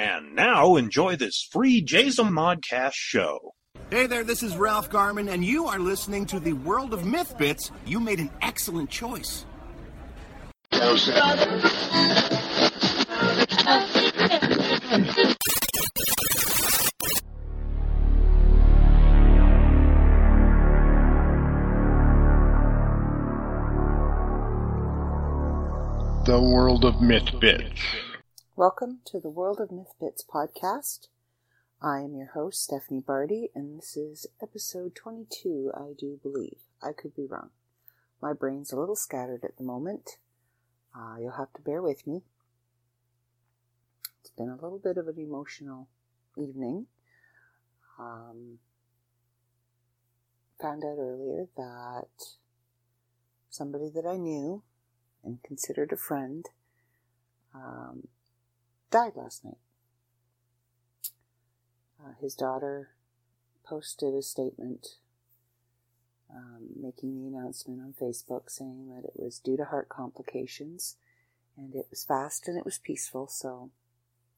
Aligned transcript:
And 0.00 0.34
now 0.34 0.76
enjoy 0.76 1.16
this 1.16 1.46
free 1.52 1.82
Jason 1.82 2.28
Modcast 2.28 2.94
show. 2.94 3.52
Hey 3.90 4.06
there, 4.06 4.24
this 4.24 4.42
is 4.42 4.56
Ralph 4.56 4.88
Garman, 4.88 5.28
and 5.28 5.44
you 5.44 5.66
are 5.66 5.78
listening 5.78 6.24
to 6.26 6.40
the 6.40 6.54
World 6.54 6.94
of 6.94 7.04
Myth 7.04 7.36
Bits. 7.36 7.70
You 7.84 8.00
made 8.00 8.18
an 8.18 8.30
excellent 8.40 8.88
choice. 8.88 9.44
The 26.24 26.40
World 26.40 26.86
of 26.86 27.02
Myth 27.02 27.38
Bits. 27.38 27.82
Welcome 28.60 28.98
to 29.06 29.18
the 29.18 29.30
World 29.30 29.58
of 29.58 29.72
Myth 29.72 29.94
Bits 29.98 30.22
podcast. 30.22 31.08
I 31.80 32.00
am 32.00 32.14
your 32.14 32.32
host, 32.34 32.62
Stephanie 32.62 33.00
Barty, 33.00 33.48
and 33.54 33.78
this 33.78 33.96
is 33.96 34.26
episode 34.42 34.94
22, 34.94 35.72
I 35.74 35.94
do 35.98 36.20
believe. 36.22 36.58
I 36.82 36.92
could 36.92 37.16
be 37.16 37.24
wrong. 37.24 37.48
My 38.20 38.34
brain's 38.34 38.70
a 38.70 38.78
little 38.78 38.96
scattered 38.96 39.44
at 39.44 39.56
the 39.56 39.64
moment. 39.64 40.18
Uh, 40.94 41.16
you'll 41.18 41.38
have 41.38 41.54
to 41.54 41.62
bear 41.62 41.80
with 41.80 42.06
me. 42.06 42.20
It's 44.20 44.32
been 44.36 44.50
a 44.50 44.62
little 44.62 44.78
bit 44.78 44.98
of 44.98 45.08
an 45.08 45.18
emotional 45.18 45.88
evening. 46.36 46.84
Um, 47.98 48.58
found 50.60 50.84
out 50.84 50.98
earlier 50.98 51.46
that 51.56 52.08
somebody 53.48 53.88
that 53.94 54.04
I 54.04 54.18
knew 54.18 54.62
and 55.24 55.42
considered 55.42 55.92
a 55.92 55.96
friend 55.96 56.44
um, 57.54 58.08
died 58.90 59.12
last 59.16 59.44
night. 59.44 59.58
Uh, 62.02 62.12
his 62.20 62.34
daughter 62.34 62.90
posted 63.64 64.14
a 64.14 64.22
statement 64.22 64.96
um, 66.34 66.68
making 66.80 67.14
the 67.14 67.26
announcement 67.26 67.80
on 67.80 67.94
Facebook 68.00 68.48
saying 68.48 68.88
that 68.88 69.04
it 69.04 69.12
was 69.16 69.38
due 69.38 69.56
to 69.56 69.64
heart 69.64 69.88
complications 69.88 70.96
and 71.56 71.74
it 71.74 71.86
was 71.90 72.04
fast 72.04 72.48
and 72.48 72.56
it 72.56 72.64
was 72.64 72.78
peaceful, 72.78 73.26
so 73.26 73.70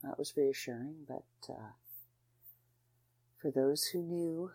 that 0.02 0.18
was 0.18 0.36
reassuring. 0.36 1.06
But 1.06 1.24
uh, 1.48 1.72
for 3.40 3.50
those 3.50 3.86
who 3.86 4.02
knew 4.02 4.50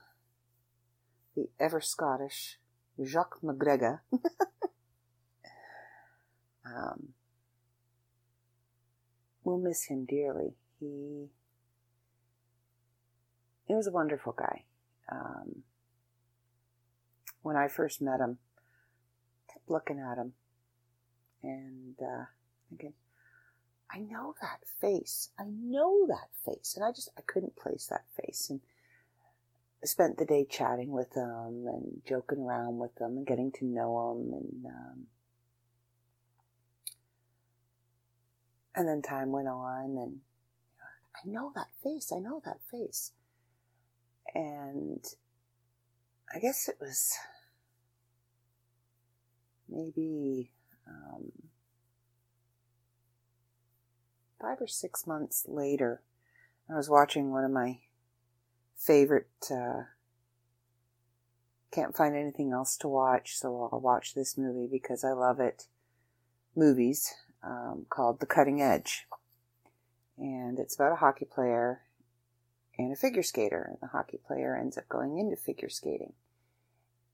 the 1.36 1.50
ever 1.60 1.80
Scottish 1.80 2.58
Jock 3.02 3.40
McGregor, 3.42 4.00
um, 6.66 7.14
we'll 9.48 9.58
miss 9.58 9.86
him 9.86 10.04
dearly. 10.04 10.56
He 10.78 11.30
he 13.66 13.74
was 13.74 13.88
a 13.88 13.92
wonderful 13.92 14.34
guy. 14.38 14.64
Um, 15.10 15.64
when 17.42 17.56
I 17.56 17.70
first 17.70 18.02
met 18.02 18.20
him, 18.20 18.40
kept 19.52 19.70
looking 19.70 20.00
at 20.00 20.18
him 20.18 20.34
and 21.42 21.96
uh, 22.02 22.26
thinking, 22.70 22.94
I 23.90 24.00
know 24.00 24.36
that 24.42 24.60
face. 24.82 25.30
I 25.40 25.46
know 25.48 26.06
that 26.10 26.30
face, 26.46 26.74
and 26.76 26.84
I 26.84 26.92
just 26.92 27.10
I 27.18 27.22
couldn't 27.22 27.56
place 27.56 27.88
that 27.88 28.04
face. 28.22 28.50
And 28.50 28.60
I 29.82 29.86
spent 29.86 30.18
the 30.18 30.26
day 30.26 30.46
chatting 30.50 30.92
with 30.92 31.14
him 31.14 31.68
and 31.68 32.02
joking 32.06 32.40
around 32.40 32.80
with 32.80 33.00
him 33.00 33.16
and 33.16 33.26
getting 33.26 33.54
to 33.54 33.66
know 33.66 34.12
him 34.12 34.34
and. 34.34 34.66
Um, 34.66 35.08
And 38.78 38.88
then 38.88 39.02
time 39.02 39.32
went 39.32 39.48
on, 39.48 39.98
and 39.98 40.20
I 41.16 41.28
know 41.28 41.52
that 41.56 41.70
face, 41.82 42.12
I 42.16 42.20
know 42.20 42.44
that 42.46 42.60
face. 42.70 43.12
And 44.36 45.04
I 46.32 46.38
guess 46.38 46.70
it 46.70 46.78
was 46.80 47.16
maybe 49.68 50.52
um, 50.88 51.32
five 54.40 54.62
or 54.62 54.68
six 54.68 55.08
months 55.08 55.46
later. 55.48 56.04
I 56.70 56.76
was 56.76 56.88
watching 56.88 57.32
one 57.32 57.44
of 57.44 57.50
my 57.50 57.80
favorite. 58.76 59.32
Uh, 59.50 59.86
can't 61.72 61.98
find 61.98 62.16
anything 62.16 62.52
else 62.52 62.78
to 62.78 62.88
watch, 62.88 63.40
so 63.40 63.70
I'll 63.74 63.80
watch 63.80 64.14
this 64.14 64.38
movie 64.38 64.68
because 64.72 65.04
I 65.04 65.14
love 65.14 65.40
it. 65.40 65.66
Movies 66.56 67.12
um, 67.44 67.86
called 67.90 68.20
The 68.20 68.26
Cutting 68.26 68.62
Edge. 68.62 69.08
And 70.18 70.60
it's 70.60 70.76
about 70.76 70.94
a 70.94 70.98
hockey 70.98 71.26
player 71.26 71.82
and 72.78 72.92
a 72.92 72.96
figure 72.96 73.24
skater. 73.24 73.68
And 73.70 73.78
the 73.82 73.92
hockey 73.92 74.20
player 74.26 74.56
ends 74.56 74.78
up 74.78 74.90
going 74.90 75.18
into 75.18 75.36
figure 75.36 75.70
skating. 75.70 76.14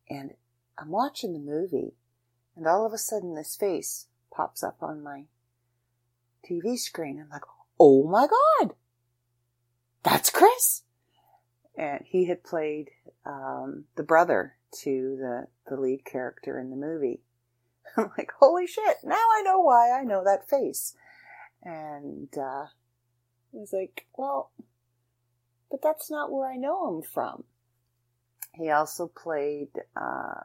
And 0.09 0.33
I'm 0.78 0.89
watching 0.89 1.33
the 1.33 1.39
movie, 1.39 1.94
and 2.56 2.67
all 2.67 2.85
of 2.85 2.94
a 2.94 2.97
sudden 2.97 3.35
this 3.35 3.56
face 3.56 4.07
pops 4.31 4.63
up 4.63 4.78
on 4.81 5.03
my 5.03 5.25
TV 6.47 6.78
screen. 6.78 7.19
I'm 7.22 7.29
like, 7.29 7.44
oh 7.79 8.07
my 8.07 8.28
God, 8.28 8.73
that's 10.03 10.29
Chris. 10.29 10.83
And 11.78 12.01
he 12.06 12.25
had 12.25 12.44
played 12.44 12.89
um, 13.25 13.85
the 13.95 14.03
brother 14.03 14.57
to 14.81 15.17
the, 15.19 15.47
the 15.67 15.79
lead 15.79 16.06
character 16.06 16.59
in 16.59 16.69
the 16.69 16.75
movie. 16.75 17.22
I'm 17.97 18.11
like, 18.17 18.31
holy 18.39 18.67
shit, 18.67 18.97
now 19.03 19.16
I 19.16 19.41
know 19.44 19.59
why 19.59 19.91
I 19.91 20.03
know 20.03 20.23
that 20.23 20.49
face. 20.49 20.95
And 21.63 22.29
uh, 22.38 22.66
was 23.53 23.73
like, 23.73 24.07
well, 24.17 24.51
but 25.69 25.81
that's 25.81 26.11
not 26.11 26.31
where 26.31 26.49
I 26.49 26.55
know 26.55 26.89
him 26.89 27.01
from. 27.01 27.44
He 28.53 28.69
also 28.69 29.07
played 29.07 29.69
uh, 29.95 30.41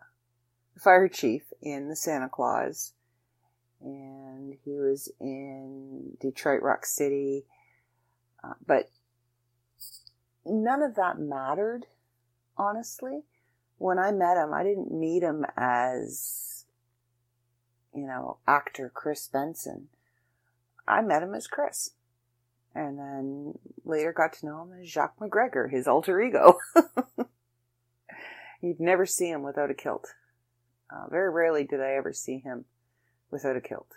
fire 0.78 1.08
chief 1.08 1.42
in 1.60 1.88
the 1.88 1.96
Santa 1.96 2.28
Claus, 2.28 2.92
and 3.82 4.54
he 4.64 4.70
was 4.70 5.10
in 5.20 6.16
Detroit 6.20 6.62
Rock 6.62 6.86
City, 6.86 7.44
uh, 8.42 8.54
but 8.66 8.90
none 10.46 10.82
of 10.82 10.94
that 10.94 11.18
mattered, 11.18 11.86
honestly. 12.56 13.24
When 13.76 13.98
I 13.98 14.10
met 14.10 14.36
him, 14.36 14.52
I 14.54 14.64
didn't 14.64 14.90
meet 14.90 15.22
him 15.22 15.44
as 15.56 16.47
you 17.94 18.06
know, 18.06 18.38
actor 18.46 18.90
Chris 18.92 19.28
Benson. 19.28 19.88
I 20.86 21.02
met 21.02 21.22
him 21.22 21.34
as 21.34 21.46
Chris. 21.46 21.90
And 22.74 22.98
then 22.98 23.58
later 23.84 24.12
got 24.12 24.34
to 24.34 24.46
know 24.46 24.62
him 24.62 24.80
as 24.80 24.90
Jock 24.90 25.18
McGregor, 25.18 25.70
his 25.70 25.88
alter 25.88 26.20
ego. 26.20 26.58
You'd 28.60 28.80
never 28.80 29.06
see 29.06 29.28
him 29.28 29.42
without 29.42 29.70
a 29.70 29.74
kilt. 29.74 30.14
Uh, 30.90 31.08
very 31.10 31.30
rarely 31.30 31.64
did 31.64 31.80
I 31.80 31.92
ever 31.92 32.12
see 32.12 32.38
him 32.38 32.64
without 33.30 33.56
a 33.56 33.60
kilt. 33.60 33.92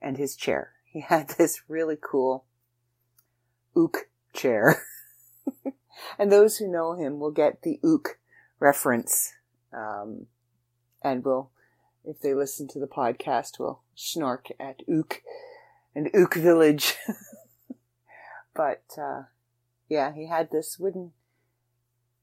And 0.00 0.16
his 0.16 0.36
chair. 0.36 0.72
He 0.84 1.00
had 1.08 1.30
this 1.30 1.62
really 1.68 1.98
cool 2.00 2.44
ook 3.76 4.08
chair. 4.32 4.82
and 6.18 6.30
those 6.30 6.58
who 6.58 6.70
know 6.70 6.94
him 6.94 7.18
will 7.18 7.32
get 7.32 7.62
the 7.62 7.80
ook 7.84 8.18
reference 8.60 9.32
um, 9.72 10.26
and 11.02 11.24
will 11.24 11.50
if 12.04 12.20
they 12.20 12.34
listen 12.34 12.68
to 12.68 12.78
the 12.78 12.86
podcast, 12.86 13.58
will 13.58 13.82
snark 13.94 14.48
at 14.60 14.82
Ook 14.90 15.22
and 15.94 16.10
Ook 16.14 16.34
Village. 16.34 16.96
but 18.54 18.84
uh, 18.98 19.22
yeah, 19.88 20.12
he 20.12 20.26
had 20.26 20.50
this 20.50 20.78
wooden 20.78 21.12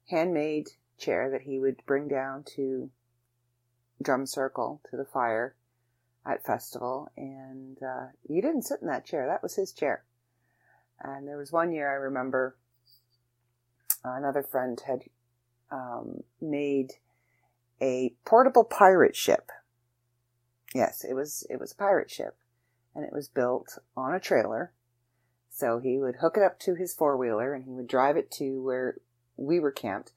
handmade 0.09 0.69
chair 0.97 1.29
that 1.31 1.41
he 1.41 1.59
would 1.59 1.83
bring 1.85 2.07
down 2.07 2.43
to 2.55 2.89
drum 4.01 4.25
circle 4.25 4.81
to 4.89 4.97
the 4.97 5.05
fire 5.05 5.55
at 6.25 6.45
festival, 6.45 7.11
and 7.17 7.77
uh, 7.81 8.07
he 8.27 8.41
didn't 8.41 8.63
sit 8.63 8.81
in 8.81 8.87
that 8.87 9.05
chair. 9.05 9.25
That 9.25 9.43
was 9.43 9.55
his 9.55 9.71
chair. 9.71 10.03
And 10.99 11.27
there 11.27 11.37
was 11.37 11.51
one 11.51 11.71
year 11.71 11.89
I 11.89 11.95
remember 11.95 12.55
another 14.03 14.43
friend 14.43 14.79
had 14.85 15.03
um, 15.71 16.23
made 16.39 16.93
a 17.81 18.13
portable 18.25 18.63
pirate 18.63 19.15
ship 19.15 19.49
Yes, 20.73 21.03
it 21.03 21.13
was 21.13 21.45
it 21.49 21.59
was 21.59 21.71
a 21.71 21.75
pirate 21.75 22.09
ship, 22.09 22.37
and 22.95 23.03
it 23.03 23.13
was 23.13 23.27
built 23.27 23.77
on 23.95 24.13
a 24.13 24.19
trailer. 24.19 24.71
So 25.49 25.79
he 25.79 25.97
would 25.97 26.17
hook 26.17 26.37
it 26.37 26.43
up 26.43 26.59
to 26.61 26.75
his 26.75 26.93
four 26.93 27.17
wheeler, 27.17 27.53
and 27.53 27.65
he 27.65 27.71
would 27.71 27.87
drive 27.87 28.15
it 28.15 28.31
to 28.31 28.61
where 28.63 28.97
we 29.35 29.59
were 29.59 29.71
camped, 29.71 30.13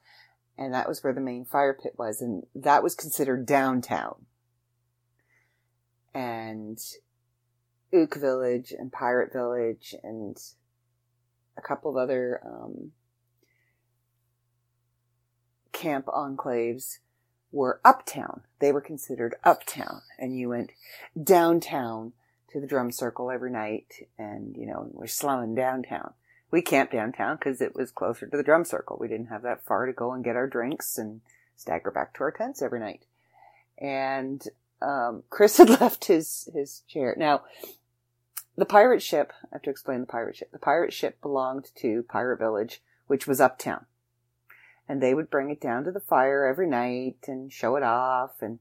and 0.57 0.73
that 0.73 0.89
was 0.89 1.03
where 1.03 1.13
the 1.13 1.21
main 1.21 1.45
fire 1.45 1.75
pit 1.75 1.95
was, 1.99 2.21
and 2.21 2.45
that 2.55 2.83
was 2.83 2.95
considered 2.95 3.47
downtown. 3.47 4.27
And 6.15 6.79
Ook 7.93 8.15
Village 8.17 8.73
and 8.77 8.93
Pirate 8.93 9.33
Village 9.33 9.95
and 10.05 10.37
a 11.57 11.61
couple 11.61 11.91
of 11.91 11.97
other 11.97 12.41
um, 12.45 12.93
camp 15.73 16.07
enclaves 16.07 16.99
were 17.55 17.81
uptown. 17.85 18.43
They 18.59 18.73
were 18.73 18.81
considered 18.81 19.37
uptown. 19.45 20.03
And 20.19 20.37
you 20.39 20.51
went 20.51 20.73
downtown 21.21 22.13
to 22.51 22.61
the 22.61 22.67
drum 22.67 22.91
circle 22.91 23.31
every 23.31 23.51
night 23.51 24.09
and, 24.19 24.57
you 24.57 24.67
know, 24.67 24.89
we're 24.93 25.07
slumming 25.07 25.55
downtown. 25.55 26.13
We 26.51 26.63
camped 26.63 26.93
downtown 26.93 27.37
because 27.37 27.61
it 27.61 27.75
was 27.75 27.91
closer 27.91 28.27
to 28.27 28.37
the 28.37 28.43
drum 28.43 28.65
circle. 28.65 28.97
We 29.01 29.09
didn't 29.09 29.27
have 29.27 29.43
that 29.43 29.65
far 29.65 29.87
to 29.87 29.93
go 29.93 30.13
and 30.13 30.25
get 30.25 30.37
our 30.37 30.47
drinks 30.47 30.99
and 30.99 31.21
stagger 31.57 31.91
back 31.91 32.15
to 32.15 32.25
our 32.25 32.31
tents 32.31 32.61
every 32.61 32.81
night. 32.81 33.05
And, 33.79 34.43
um, 34.83 35.23
Chris 35.31 35.57
had 35.59 35.71
left 35.71 36.07
his, 36.07 36.49
his 36.53 36.83
chair. 36.89 37.15
Now, 37.17 37.43
the 38.57 38.65
pirate 38.65 39.03
ship, 39.03 39.33
I 39.45 39.57
have 39.57 39.63
to 39.63 39.71
explain 39.71 40.01
the 40.01 40.07
pirate 40.07 40.37
ship. 40.37 40.53
The 40.53 40.59
pirate 40.59 40.93
ship 40.93 41.21
belonged 41.21 41.71
to 41.77 42.05
Pirate 42.05 42.39
Village, 42.39 42.83
which 43.07 43.27
was 43.27 43.41
uptown. 43.41 43.87
And 44.89 45.03
they 45.03 45.15
would 45.15 45.31
bring 45.31 45.51
it 45.51 45.61
down 45.61 45.85
to 45.85 45.91
the 45.91 46.01
fire 46.01 46.45
every 46.45 46.69
night 46.69 47.17
and 47.27 47.53
show 47.53 47.77
it 47.77 47.83
off 47.83 48.43
and 48.43 48.59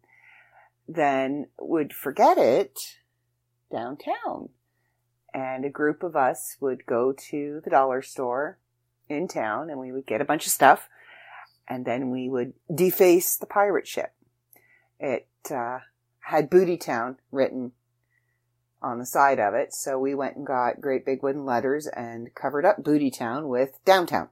then 0.88 1.48
would 1.60 1.94
forget 1.94 2.38
it 2.38 2.80
downtown. 3.72 4.50
And 5.34 5.66
a 5.66 5.70
group 5.70 6.04
of 6.04 6.16
us 6.16 6.58
would 6.60 6.86
go 6.86 7.14
to 7.30 7.62
the 7.64 7.70
dollar 7.70 8.02
store 8.02 8.58
in 9.10 9.28
town 9.28 9.70
and 9.70 9.80
we 9.80 9.92
would 9.92 10.06
get 10.06 10.22
a 10.22 10.25
bunch 10.25 10.46
of 10.46 10.52
stuff 10.52 10.88
and 11.68 11.86
then 11.86 12.10
we 12.10 12.30
would 12.30 12.54
deface 12.74 13.36
the 13.36 13.46
pirate 13.46 13.88
ship. 13.88 14.14
It 15.00 15.28
uh, 15.50 15.80
had 16.19 16.50
Booty 16.50 16.78
Town 16.78 17.18
written 17.31 17.72
on 18.81 19.00
the 19.00 19.06
side 19.06 19.40
of 19.40 19.54
it, 19.54 19.74
so 19.74 19.98
we 19.98 20.14
went 20.14 20.36
and 20.36 20.46
got 20.46 20.81
great 20.81 21.06
big 21.06 21.24
wooden 21.24 21.46
letters 21.46 21.88
and 21.88 22.34
covered 22.36 22.66
up 22.66 22.84
Booty 22.84 23.10
Town 23.10 23.48
with 23.48 23.80
downtown. 23.86 24.30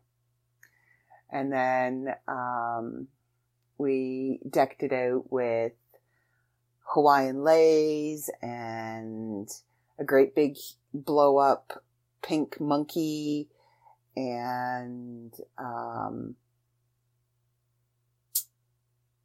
And 1.31 1.51
then 1.51 2.13
um, 2.27 3.07
we 3.77 4.39
decked 4.49 4.83
it 4.83 4.91
out 4.91 5.31
with 5.31 5.73
Hawaiian 6.93 7.43
leis 7.43 8.29
and 8.41 9.49
a 9.97 10.03
great 10.03 10.35
big 10.35 10.57
blow 10.93 11.37
up 11.37 11.83
pink 12.21 12.59
monkey 12.59 13.47
and 14.15 15.33
um, 15.57 16.35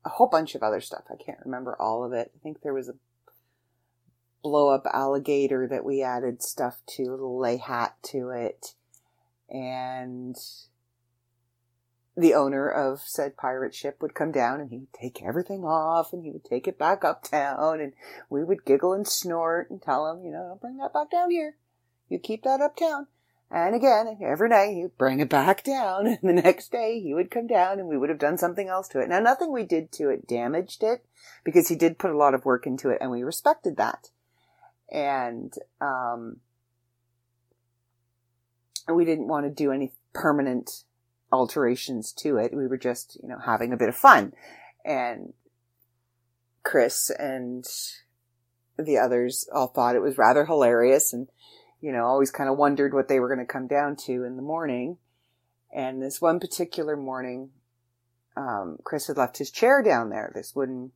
a 0.05 0.09
whole 0.09 0.29
bunch 0.29 0.55
of 0.55 0.63
other 0.63 0.81
stuff. 0.81 1.05
I 1.11 1.17
can't 1.17 1.45
remember 1.45 1.77
all 1.81 2.05
of 2.05 2.13
it. 2.13 2.31
I 2.35 2.39
think 2.43 2.63
there 2.63 2.75
was 2.75 2.89
a 2.89 2.95
blow 4.43 4.69
up 4.69 4.87
alligator 4.93 5.67
that 5.67 5.85
we 5.85 6.03
added 6.03 6.43
stuff 6.43 6.81
to, 6.87 7.03
a 7.03 7.11
little 7.11 7.39
lei 7.39 7.57
hat 7.57 7.97
to 8.05 8.31
it. 8.31 8.75
And 9.51 10.37
the 12.17 12.35
owner 12.35 12.69
of 12.69 13.03
said 13.03 13.37
pirate 13.37 13.75
ship 13.75 13.99
would 14.01 14.15
come 14.15 14.33
down 14.33 14.61
and 14.61 14.71
he 14.71 14.79
would 14.79 14.93
take 14.93 15.23
everything 15.23 15.65
off 15.65 16.13
and 16.13 16.25
he 16.25 16.31
would 16.31 16.45
take 16.45 16.67
it 16.67 16.79
back 16.79 17.05
uptown 17.05 17.79
and 17.79 17.93
we 18.31 18.43
would 18.43 18.65
giggle 18.65 18.95
and 18.95 19.07
snort 19.07 19.71
and 19.71 19.83
tell 19.83 20.11
him, 20.11 20.25
you 20.25 20.33
know, 20.33 20.49
don't 20.49 20.61
bring 20.61 20.79
that 20.79 20.95
back 20.95 21.11
down 21.11 21.31
here. 21.31 21.57
You 22.09 22.19
keep 22.19 22.43
that 22.45 22.63
uptown. 22.63 23.09
And 23.51 23.75
again, 23.75 24.19
every 24.25 24.49
night 24.49 24.75
he'd 24.75 24.97
bring 24.97 25.21
it 25.21 25.29
back 25.29 25.63
down 25.63 26.07
and 26.23 26.23
the 26.23 26.43
next 26.43 26.73
day 26.73 27.01
he 27.01 27.13
would 27.13 27.31
come 27.31 27.47
down 27.47 27.79
and 27.79 27.87
we 27.87 27.99
would 27.99 28.09
have 28.09 28.19
done 28.19 28.39
something 28.39 28.69
else 28.69 28.89
to 28.89 29.01
it. 29.01 29.11
Now 29.11 29.21
nothing 29.21 29.53
we 29.53 29.65
did 29.65 29.93
to 29.93 30.09
it 30.09 30.27
damaged 30.27 30.83
it 30.83 31.05
because 31.45 31.69
he 31.69 31.77
did 31.77 31.99
put 31.99 32.11
a 32.11 32.17
lot 32.17 32.35
of 32.35 32.47
work 32.47 32.67
into 32.67 32.89
it 32.89 32.99
and 33.03 33.11
we 33.11 33.23
respected 33.23 33.77
that. 33.77 34.09
And, 34.91 35.53
um, 35.81 36.39
we 38.89 39.05
didn't 39.05 39.29
want 39.29 39.45
to 39.45 39.51
do 39.51 39.73
any 39.73 39.93
permanent 40.13 40.85
alterations 41.37 42.13
to 42.13 42.39
it. 42.39 42.55
We 42.55 42.67
were 42.67 42.79
just, 42.79 43.19
you 43.23 43.29
know, 43.29 43.39
having 43.45 43.73
a 43.73 43.77
bit 43.77 43.89
of 43.89 43.97
fun. 43.97 44.33
And 44.85 45.33
Chris 46.63 47.11
and 47.11 47.65
the 48.79 48.99
others 48.99 49.49
all 49.55 49.69
thought 49.69 49.97
it 49.97 50.03
was 50.03 50.19
rather 50.19 50.47
hilarious 50.47 51.13
and, 51.13 51.29
you 51.81 51.93
know, 51.93 52.05
always 52.05 52.31
kind 52.31 52.51
of 52.51 52.57
wondered 52.57 52.95
what 52.95 53.09
they 53.09 53.21
were 53.21 53.29
going 53.29 53.47
to 53.47 53.53
come 53.53 53.67
down 53.67 53.97
to 54.07 54.25
in 54.25 54.37
the 54.37 54.43
morning. 54.43 54.99
And 55.75 56.03
this 56.03 56.21
one 56.21 56.41
particular 56.41 56.97
morning, 56.97 57.51
um, 58.37 58.79
Chris 58.85 59.07
had 59.07 59.17
left 59.17 59.39
his 59.39 59.51
chair 59.51 59.83
down 59.83 60.11
there, 60.11 60.33
this 60.35 60.55
wooden 60.55 60.93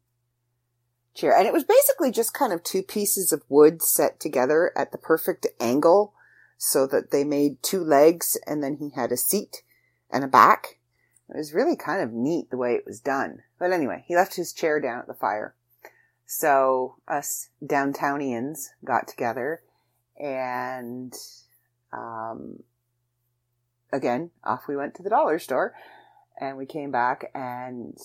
chair. 1.15 1.37
And 1.37 1.47
it 1.47 1.53
was 1.53 1.65
basically 1.65 2.11
just 2.11 2.35
kind 2.35 2.53
of 2.53 2.63
two 2.63 2.83
pieces 2.83 3.33
of 3.33 3.43
wood 3.49 3.83
set 3.83 4.21
together 4.21 4.73
at 4.77 4.93
the 4.93 4.99
perfect 4.99 5.47
angle 5.61 6.15
so 6.59 6.87
that 6.87 7.11
they 7.11 7.25
made 7.25 7.63
two 7.63 7.83
legs 7.83 8.37
and 8.47 8.63
then 8.63 8.77
he 8.77 8.91
had 8.95 9.13
a 9.13 9.17
seat 9.17 9.63
and 10.13 10.25
a 10.25 10.29
back. 10.29 10.79
It 11.29 11.37
was 11.37 11.55
really 11.55 11.77
kind 11.77 12.03
of 12.03 12.13
neat 12.13 12.51
the 12.51 12.57
way 12.57 12.75
it 12.75 12.87
was 12.87 13.01
done. 13.01 13.43
But 13.59 13.73
anyway, 13.73 14.05
he 14.07 14.17
left 14.17 14.35
his 14.35 14.53
chair 14.53 14.81
down 14.81 14.99
at 14.99 15.07
the 15.07 15.15
fire. 15.15 15.55
So 16.27 16.97
us 17.09 17.49
downtownians 17.65 18.69
got 18.85 19.09
together 19.09 19.63
and, 20.19 21.15
um, 21.93 22.63
again, 23.93 24.31
off 24.45 24.69
we 24.69 24.77
went 24.77 24.95
to 24.97 25.03
the 25.03 25.11
dollar 25.11 25.39
store 25.39 25.75
and 26.41 26.57
we 26.57 26.67
came 26.67 26.91
back 26.91 27.31
and 27.35 27.99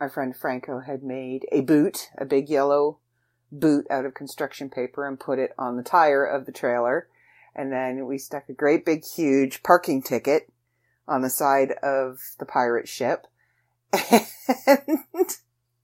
our 0.00 0.10
friend 0.10 0.36
Franco 0.36 0.80
had 0.80 1.02
made 1.02 1.46
a 1.50 1.62
boot, 1.62 2.10
a 2.18 2.24
big 2.24 2.48
yellow 2.48 2.98
boot 3.50 3.86
out 3.88 4.04
of 4.04 4.14
construction 4.14 4.68
paper 4.68 5.06
and 5.06 5.18
put 5.18 5.38
it 5.38 5.52
on 5.58 5.76
the 5.76 5.82
tire 5.82 6.24
of 6.24 6.46
the 6.46 6.52
trailer. 6.52 7.08
And 7.54 7.72
then 7.72 8.06
we 8.06 8.18
stuck 8.18 8.48
a 8.48 8.54
great 8.54 8.84
big 8.84 9.04
huge 9.04 9.62
parking 9.62 10.02
ticket 10.02 10.52
on 11.06 11.22
the 11.22 11.30
side 11.30 11.72
of 11.82 12.18
the 12.38 12.46
pirate 12.46 12.88
ship 12.88 13.26
and 14.10 15.28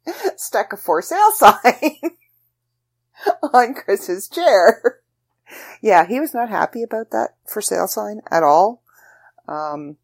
stuck 0.36 0.72
a 0.72 0.76
for 0.76 1.02
sale 1.02 1.30
sign 1.34 1.98
on 3.52 3.74
Chris's 3.74 4.28
chair. 4.28 5.00
Yeah, 5.82 6.06
he 6.06 6.20
was 6.20 6.34
not 6.34 6.48
happy 6.48 6.82
about 6.82 7.10
that 7.10 7.36
for 7.46 7.60
sale 7.60 7.88
sign 7.88 8.20
at 8.30 8.42
all. 8.42 8.82
Um, 9.48 9.96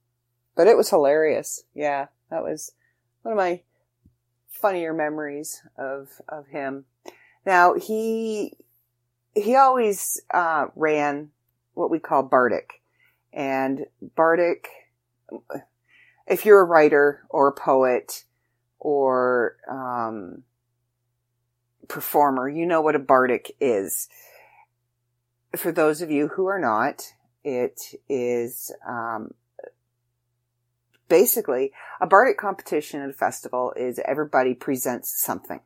but 0.56 0.66
it 0.66 0.76
was 0.76 0.90
hilarious. 0.90 1.64
Yeah, 1.74 2.06
that 2.30 2.42
was 2.42 2.72
one 3.22 3.32
of 3.32 3.36
my 3.36 3.62
funnier 4.48 4.92
memories 4.92 5.62
of, 5.78 6.08
of 6.28 6.48
him. 6.48 6.84
Now 7.44 7.74
he, 7.74 8.54
he 9.34 9.54
always, 9.54 10.20
uh, 10.32 10.66
ran 10.74 11.30
what 11.76 11.90
we 11.90 11.98
call 11.98 12.22
Bardic. 12.22 12.82
And 13.32 13.86
Bardic, 14.16 14.68
if 16.26 16.44
you're 16.44 16.60
a 16.60 16.64
writer 16.64 17.22
or 17.28 17.48
a 17.48 17.52
poet 17.52 18.24
or, 18.78 19.56
um, 19.70 20.42
performer, 21.88 22.48
you 22.48 22.66
know 22.66 22.80
what 22.80 22.96
a 22.96 23.00
Bardic 23.00 23.52
is. 23.60 24.08
For 25.54 25.70
those 25.70 26.00
of 26.00 26.10
you 26.10 26.28
who 26.28 26.46
are 26.46 26.58
not, 26.58 27.12
it 27.44 27.94
is, 28.08 28.72
um, 28.88 29.32
basically 31.08 31.72
a 32.00 32.06
bardic 32.06 32.36
competition 32.36 33.00
at 33.00 33.10
a 33.10 33.12
festival 33.12 33.72
is 33.76 34.00
everybody 34.04 34.54
presents 34.54 35.22
something 35.22 35.60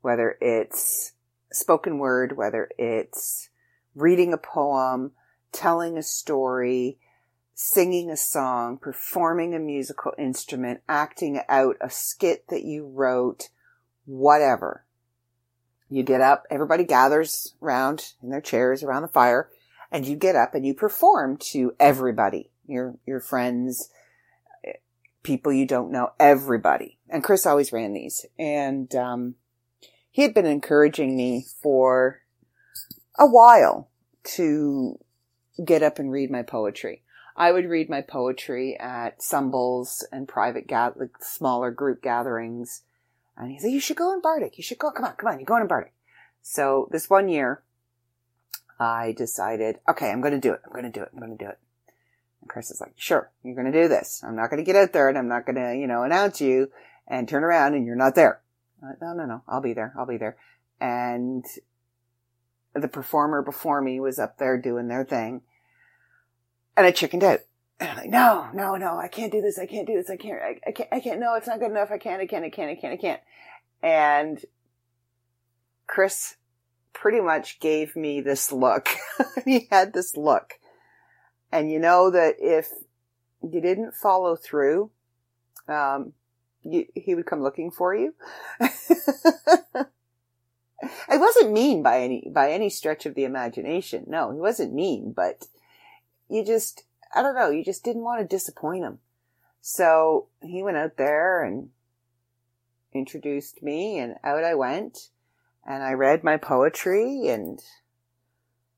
whether 0.00 0.36
it's 0.40 1.12
spoken 1.52 1.98
word 1.98 2.36
whether 2.36 2.68
it's 2.78 3.48
reading 3.94 4.32
a 4.32 4.38
poem 4.38 5.12
telling 5.52 5.96
a 5.96 6.02
story 6.02 6.98
singing 7.54 8.10
a 8.10 8.16
song 8.16 8.78
performing 8.78 9.54
a 9.54 9.58
musical 9.58 10.12
instrument 10.18 10.80
acting 10.88 11.40
out 11.48 11.76
a 11.80 11.90
skit 11.90 12.48
that 12.48 12.64
you 12.64 12.86
wrote 12.86 13.50
whatever 14.06 14.84
you 15.88 16.02
get 16.02 16.20
up 16.20 16.44
everybody 16.50 16.82
gathers 16.82 17.54
around 17.62 18.14
in 18.22 18.30
their 18.30 18.40
chairs 18.40 18.82
around 18.82 19.02
the 19.02 19.08
fire 19.08 19.50
and 19.90 20.06
you 20.06 20.16
get 20.16 20.34
up 20.34 20.54
and 20.54 20.66
you 20.66 20.74
perform 20.74 21.36
to 21.36 21.74
everybody 21.78 22.50
your 22.66 22.96
your 23.06 23.20
friends 23.20 23.90
people 25.22 25.52
you 25.52 25.66
don't 25.66 25.90
know, 25.90 26.10
everybody. 26.18 26.98
And 27.08 27.22
Chris 27.22 27.46
always 27.46 27.72
ran 27.72 27.92
these. 27.92 28.26
And 28.38 28.94
um, 28.94 29.34
he 30.10 30.22
had 30.22 30.34
been 30.34 30.46
encouraging 30.46 31.16
me 31.16 31.46
for 31.62 32.22
a 33.18 33.26
while 33.26 33.88
to 34.24 34.98
get 35.64 35.82
up 35.82 35.98
and 35.98 36.10
read 36.10 36.30
my 36.30 36.42
poetry. 36.42 37.02
I 37.36 37.52
would 37.52 37.64
read 37.64 37.88
my 37.88 38.02
poetry 38.02 38.76
at 38.78 39.20
sumbels 39.20 40.02
and 40.12 40.28
private, 40.28 40.70
like 40.70 41.16
smaller 41.20 41.70
group 41.70 42.02
gatherings. 42.02 42.82
And 43.36 43.50
he 43.50 43.58
said, 43.58 43.70
you 43.72 43.80
should 43.80 43.96
go 43.96 44.12
in 44.12 44.20
Bardic. 44.20 44.58
You 44.58 44.64
should 44.64 44.78
go. 44.78 44.90
Come 44.90 45.06
on, 45.06 45.14
come 45.16 45.30
on. 45.30 45.38
You're 45.38 45.46
going 45.46 45.62
in 45.62 45.68
Bardic. 45.68 45.94
So 46.42 46.88
this 46.90 47.08
one 47.08 47.28
year, 47.28 47.62
I 48.78 49.12
decided, 49.12 49.78
okay, 49.88 50.10
I'm 50.10 50.20
going 50.20 50.34
to 50.34 50.40
do 50.40 50.52
it. 50.52 50.60
I'm 50.66 50.72
going 50.72 50.84
to 50.84 50.90
do 50.90 51.02
it. 51.02 51.10
I'm 51.12 51.20
going 51.20 51.36
to 51.36 51.44
do 51.44 51.48
it. 51.48 51.58
And 52.40 52.50
Chris 52.50 52.70
is 52.70 52.80
like, 52.80 52.94
sure, 52.96 53.30
you're 53.42 53.54
going 53.54 53.70
to 53.70 53.82
do 53.82 53.88
this. 53.88 54.22
I'm 54.26 54.36
not 54.36 54.50
going 54.50 54.62
to 54.62 54.66
get 54.66 54.76
out 54.76 54.92
there 54.92 55.08
and 55.08 55.16
I'm 55.16 55.28
not 55.28 55.46
going 55.46 55.56
to, 55.56 55.74
you 55.78 55.86
know, 55.86 56.02
announce 56.02 56.40
you 56.40 56.70
and 57.06 57.28
turn 57.28 57.44
around 57.44 57.74
and 57.74 57.86
you're 57.86 57.96
not 57.96 58.14
there. 58.14 58.40
Like, 58.82 59.00
no, 59.00 59.14
no, 59.14 59.24
no. 59.24 59.42
I'll 59.48 59.60
be 59.60 59.72
there. 59.72 59.94
I'll 59.96 60.06
be 60.06 60.16
there. 60.16 60.36
And 60.80 61.44
the 62.74 62.88
performer 62.88 63.42
before 63.42 63.80
me 63.82 64.00
was 64.00 64.18
up 64.18 64.38
there 64.38 64.56
doing 64.56 64.88
their 64.88 65.04
thing 65.04 65.42
and 66.76 66.86
I 66.86 66.90
chickened 66.90 67.24
out. 67.24 67.40
And 67.80 67.90
I'm 67.90 67.96
like, 67.96 68.10
no, 68.10 68.48
no, 68.54 68.76
no, 68.76 68.96
I 68.96 69.08
can't 69.08 69.32
do 69.32 69.40
this. 69.40 69.58
I 69.58 69.66
can't 69.66 69.86
do 69.86 69.94
this. 69.94 70.08
I 70.08 70.16
can't, 70.16 70.40
I, 70.40 70.60
I 70.66 70.72
can't, 70.72 70.88
I 70.92 71.00
can't. 71.00 71.20
No, 71.20 71.34
it's 71.34 71.46
not 71.46 71.58
good 71.58 71.70
enough. 71.70 71.90
I 71.90 71.98
can't, 71.98 72.20
I 72.20 72.26
can't, 72.26 72.44
I 72.44 72.50
can't, 72.50 72.70
I 72.70 72.74
can't, 72.76 72.92
I 72.92 72.96
can't. 72.96 73.20
And 73.82 74.44
Chris 75.86 76.36
pretty 76.92 77.20
much 77.20 77.58
gave 77.58 77.96
me 77.96 78.20
this 78.20 78.52
look. 78.52 78.88
he 79.44 79.66
had 79.70 79.92
this 79.92 80.16
look. 80.16 80.54
And 81.50 81.70
you 81.70 81.80
know 81.80 82.10
that 82.10 82.36
if 82.38 82.68
you 83.42 83.60
didn't 83.60 83.94
follow 83.94 84.36
through, 84.36 84.90
um, 85.66 86.12
you, 86.62 86.86
he 86.94 87.14
would 87.14 87.26
come 87.26 87.42
looking 87.42 87.70
for 87.72 87.94
you. 87.94 88.14
I 91.08 91.16
wasn't 91.16 91.52
mean 91.52 91.82
by 91.82 92.00
any, 92.00 92.28
by 92.32 92.50
any 92.50 92.70
stretch 92.70 93.06
of 93.06 93.14
the 93.14 93.24
imagination. 93.24 94.04
No, 94.06 94.32
he 94.32 94.40
wasn't 94.40 94.74
mean, 94.74 95.12
but 95.12 95.46
you 96.28 96.44
just, 96.44 96.84
I 97.14 97.22
don't 97.22 97.34
know, 97.34 97.50
you 97.50 97.64
just 97.64 97.84
didn't 97.84 98.02
want 98.02 98.20
to 98.20 98.36
disappoint 98.36 98.84
him. 98.84 98.98
So 99.60 100.26
he 100.40 100.62
went 100.62 100.76
out 100.76 100.96
there 100.96 101.44
and 101.44 101.70
introduced 102.92 103.62
me 103.62 103.98
and 103.98 104.16
out 104.24 104.44
I 104.44 104.54
went 104.54 105.08
and 105.66 105.82
I 105.82 105.92
read 105.92 106.24
my 106.24 106.36
poetry 106.36 107.28
and 107.28 107.60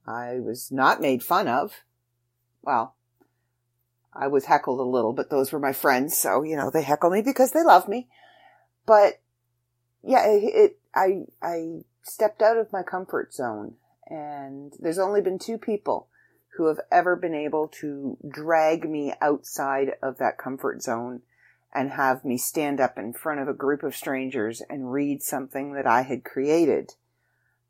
I 0.06 0.40
was 0.40 0.70
not 0.70 1.00
made 1.00 1.22
fun 1.22 1.48
of. 1.48 1.72
Well, 2.62 2.94
I 4.12 4.28
was 4.28 4.44
heckled 4.44 4.80
a 4.80 4.82
little, 4.82 5.12
but 5.12 5.30
those 5.30 5.50
were 5.50 5.58
my 5.58 5.72
friends, 5.72 6.16
so 6.16 6.42
you 6.42 6.56
know 6.56 6.70
they 6.70 6.82
heckle 6.82 7.10
me 7.10 7.20
because 7.22 7.50
they 7.50 7.64
love 7.64 7.88
me. 7.88 8.08
But 8.86 9.20
yeah, 10.02 10.26
it, 10.26 10.44
it 10.44 10.78
I 10.94 11.24
I 11.42 11.84
stepped 12.04 12.42
out 12.42 12.56
of 12.56 12.72
my 12.72 12.82
comfort 12.82 13.34
zone, 13.34 13.74
and 14.06 14.72
there's 14.78 14.98
only 14.98 15.20
been 15.20 15.38
two 15.38 15.58
people 15.58 16.08
who 16.56 16.66
have 16.66 16.78
ever 16.92 17.16
been 17.16 17.34
able 17.34 17.66
to 17.66 18.16
drag 18.28 18.88
me 18.88 19.12
outside 19.20 19.92
of 20.02 20.18
that 20.18 20.38
comfort 20.38 20.82
zone 20.82 21.22
and 21.74 21.90
have 21.90 22.24
me 22.24 22.36
stand 22.36 22.80
up 22.80 22.96
in 22.96 23.12
front 23.12 23.40
of 23.40 23.48
a 23.48 23.52
group 23.52 23.82
of 23.82 23.96
strangers 23.96 24.62
and 24.70 24.92
read 24.92 25.20
something 25.20 25.72
that 25.72 25.86
I 25.86 26.02
had 26.02 26.22
created. 26.22 26.92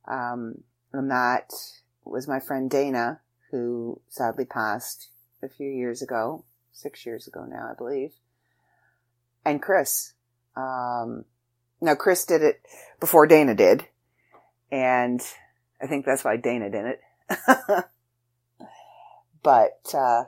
Um, 0.07 0.57
and 0.93 1.11
that 1.11 1.51
was 2.05 2.29
my 2.29 2.41
friend 2.41 2.71
Dana, 2.71 3.21
who 3.51 4.01
sadly 4.11 4.45
passed 4.45 5.09
a 5.43 5.49
few 5.49 5.71
years 5.71 6.03
ago, 6.03 6.45
six 6.73 7.07
years 7.07 7.27
ago 7.27 7.47
now, 7.49 7.71
I 7.71 7.75
believe, 7.75 8.13
and 9.47 9.63
Chris. 9.63 10.13
Um, 10.57 11.25
now 11.81 11.95
Chris 11.95 12.27
did 12.27 12.43
it 12.43 12.61
before 13.01 13.27
Dana 13.27 13.55
did, 13.55 13.87
and 14.75 15.21
I 15.81 15.87
think 15.87 16.05
that's 16.05 16.25
why 16.25 16.37
Dana 16.37 16.69
did 16.69 16.85
it. 16.85 17.01
but 19.43 19.95
uh, 19.95 20.25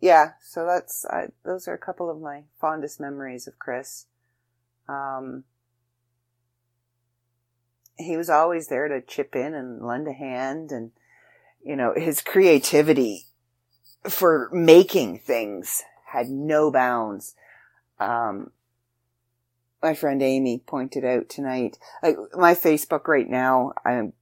yeah, 0.00 0.32
so 0.42 0.64
that's 0.64 1.04
uh, 1.04 1.26
those 1.44 1.68
are 1.68 1.74
a 1.74 1.78
couple 1.78 2.08
of 2.08 2.22
my 2.22 2.44
fondest 2.58 2.98
memories 2.98 3.46
of 3.46 3.58
Chris. 3.58 4.06
Um, 4.88 5.44
he 7.98 8.16
was 8.16 8.30
always 8.30 8.68
there 8.68 8.88
to 8.88 9.02
chip 9.02 9.36
in 9.36 9.52
and 9.52 9.86
lend 9.86 10.08
a 10.08 10.14
hand, 10.14 10.72
and 10.72 10.92
you 11.62 11.76
know 11.76 11.92
his 11.94 12.22
creativity 12.22 13.26
for 14.08 14.48
making 14.54 15.18
things 15.18 15.82
had 16.06 16.30
no 16.30 16.70
bounds. 16.70 17.34
Um, 17.98 18.52
my 19.82 19.94
friend 19.94 20.22
Amy 20.22 20.62
pointed 20.66 21.04
out 21.04 21.28
tonight, 21.28 21.78
like 22.02 22.16
my 22.34 22.54
Facebook 22.54 23.08
right 23.08 23.28
now, 23.28 23.72
I'm 23.84 24.12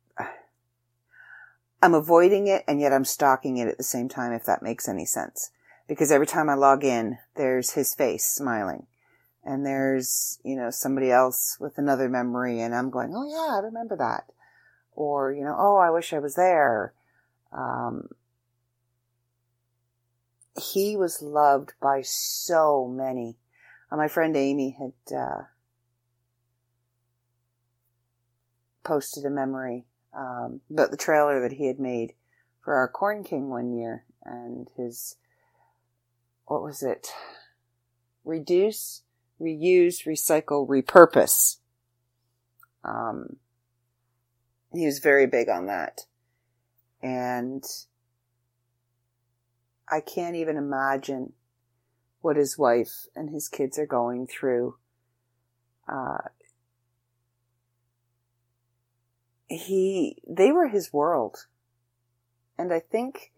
I'm 1.80 1.94
avoiding 1.94 2.48
it 2.48 2.64
and 2.66 2.80
yet 2.80 2.92
I'm 2.92 3.04
stalking 3.04 3.56
it 3.58 3.68
at 3.68 3.78
the 3.78 3.84
same 3.84 4.08
time, 4.08 4.32
if 4.32 4.44
that 4.44 4.62
makes 4.62 4.88
any 4.88 5.04
sense 5.04 5.50
because 5.88 6.12
every 6.12 6.26
time 6.26 6.48
I 6.50 6.54
log 6.54 6.84
in, 6.84 7.18
there's 7.34 7.70
his 7.70 7.94
face 7.94 8.24
smiling. 8.24 8.86
And 9.44 9.64
there's, 9.64 10.38
you 10.44 10.54
know, 10.54 10.68
somebody 10.70 11.10
else 11.10 11.56
with 11.58 11.78
another 11.78 12.08
memory 12.08 12.60
and 12.60 12.74
I'm 12.74 12.90
going, 12.90 13.14
oh 13.16 13.26
yeah, 13.26 13.56
I 13.56 13.60
remember 13.60 13.96
that. 13.96 14.24
Or, 14.92 15.32
you 15.32 15.42
know, 15.42 15.56
oh, 15.58 15.76
I 15.78 15.90
wish 15.90 16.12
I 16.12 16.18
was 16.18 16.34
there. 16.34 16.92
Um, 17.50 18.08
he 20.60 20.96
was 20.96 21.22
loved 21.22 21.72
by 21.80 22.02
so 22.02 22.86
many. 22.86 23.36
Uh, 23.90 23.96
my 23.96 24.08
friend 24.08 24.36
Amy 24.36 24.76
had, 24.78 25.16
uh, 25.16 25.42
posted 28.84 29.24
a 29.24 29.30
memory, 29.30 29.86
um, 30.14 30.60
about 30.70 30.90
the 30.90 30.96
trailer 30.96 31.40
that 31.40 31.52
he 31.52 31.66
had 31.66 31.78
made 31.78 32.14
for 32.60 32.74
our 32.74 32.88
Corn 32.88 33.24
King 33.24 33.48
one 33.48 33.72
year 33.72 34.04
and 34.24 34.68
his, 34.76 35.16
what 36.46 36.62
was 36.62 36.82
it? 36.82 37.08
Reduce, 38.24 39.02
reuse, 39.40 40.06
recycle, 40.06 40.66
repurpose. 40.66 41.58
Um, 42.84 43.36
he 44.72 44.84
was 44.86 44.98
very 44.98 45.26
big 45.26 45.48
on 45.48 45.66
that. 45.66 46.02
And 47.02 47.64
I 49.90 50.00
can't 50.00 50.36
even 50.36 50.56
imagine 50.56 51.32
what 52.20 52.36
his 52.36 52.58
wife 52.58 53.06
and 53.14 53.30
his 53.30 53.48
kids 53.48 53.78
are 53.78 53.86
going 53.86 54.26
through. 54.26 54.76
Uh, 55.86 56.18
he, 59.46 60.22
they 60.28 60.52
were 60.52 60.68
his 60.68 60.92
world. 60.92 61.46
And 62.58 62.72
I 62.72 62.80
think 62.80 63.32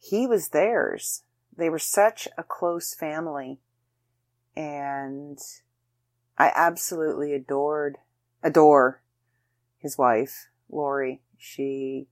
he 0.00 0.26
was 0.26 0.48
theirs 0.48 1.22
they 1.58 1.68
were 1.68 1.78
such 1.78 2.28
a 2.38 2.44
close 2.44 2.94
family 2.94 3.58
and 4.56 5.38
I 6.38 6.52
absolutely 6.54 7.34
adored, 7.34 7.98
adore 8.42 9.02
his 9.76 9.98
wife, 9.98 10.48
Lori. 10.70 11.20
She 11.36 12.06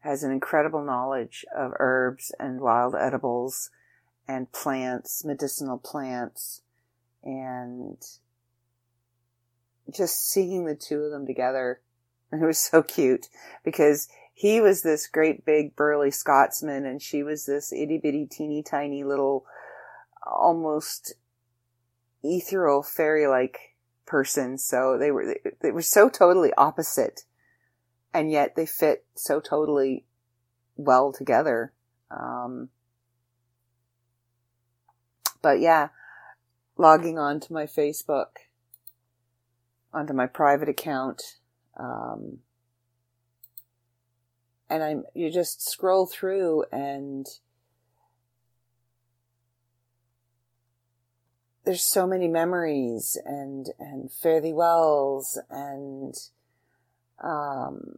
has 0.00 0.22
an 0.22 0.30
incredible 0.30 0.84
knowledge 0.84 1.44
of 1.54 1.72
herbs 1.80 2.32
and 2.38 2.60
wild 2.60 2.94
edibles 2.94 3.70
and 4.26 4.50
plants, 4.52 5.24
medicinal 5.24 5.78
plants, 5.78 6.62
and 7.22 7.98
just 9.94 10.28
seeing 10.30 10.64
the 10.64 10.74
two 10.74 11.00
of 11.00 11.10
them 11.10 11.26
together. 11.26 11.80
It 12.32 12.44
was 12.44 12.58
so 12.58 12.82
cute 12.82 13.28
because 13.64 14.08
he 14.32 14.60
was 14.60 14.82
this 14.82 15.06
great 15.06 15.44
big 15.44 15.76
burly 15.76 16.10
Scotsman 16.10 16.84
and 16.84 17.00
she 17.00 17.22
was 17.22 17.46
this 17.46 17.72
itty 17.72 17.98
bitty 17.98 18.26
teeny 18.26 18.60
tiny 18.60 19.04
little 19.04 19.46
almost 20.26 21.14
ethereal 22.24 22.82
fairy 22.82 23.28
like 23.28 23.76
person. 24.04 24.58
So 24.58 24.98
they 24.98 25.12
were, 25.12 25.26
they, 25.26 25.50
they 25.60 25.70
were 25.70 25.80
so 25.80 26.08
totally 26.08 26.52
opposite 26.54 27.22
and 28.12 28.32
yet 28.32 28.56
they 28.56 28.66
fit 28.66 29.04
so 29.14 29.38
totally 29.38 30.04
well 30.76 31.12
together. 31.12 31.72
Um, 32.10 32.70
but 35.44 35.60
yeah, 35.60 35.88
logging 36.78 37.18
on 37.18 37.38
to 37.38 37.52
my 37.52 37.66
Facebook, 37.66 38.48
onto 39.92 40.14
my 40.14 40.26
private 40.26 40.70
account, 40.70 41.36
um, 41.78 42.38
and 44.70 44.82
I'm 44.82 45.04
you 45.12 45.30
just 45.30 45.68
scroll 45.68 46.06
through 46.06 46.64
and 46.72 47.26
there's 51.66 51.82
so 51.82 52.06
many 52.06 52.26
memories 52.26 53.18
and 53.26 53.66
and 53.78 54.10
fare 54.10 54.40
thee 54.40 54.54
wells 54.54 55.38
and 55.50 56.14
um 57.22 57.96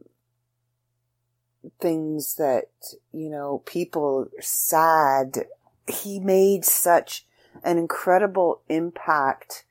things 1.80 2.34
that 2.34 2.70
you 3.12 3.30
know 3.30 3.62
people 3.64 4.28
sad 4.40 5.46
he 5.88 6.18
made 6.18 6.64
such 6.64 7.24
an 7.64 7.78
incredible 7.78 8.62
impact 8.68 9.64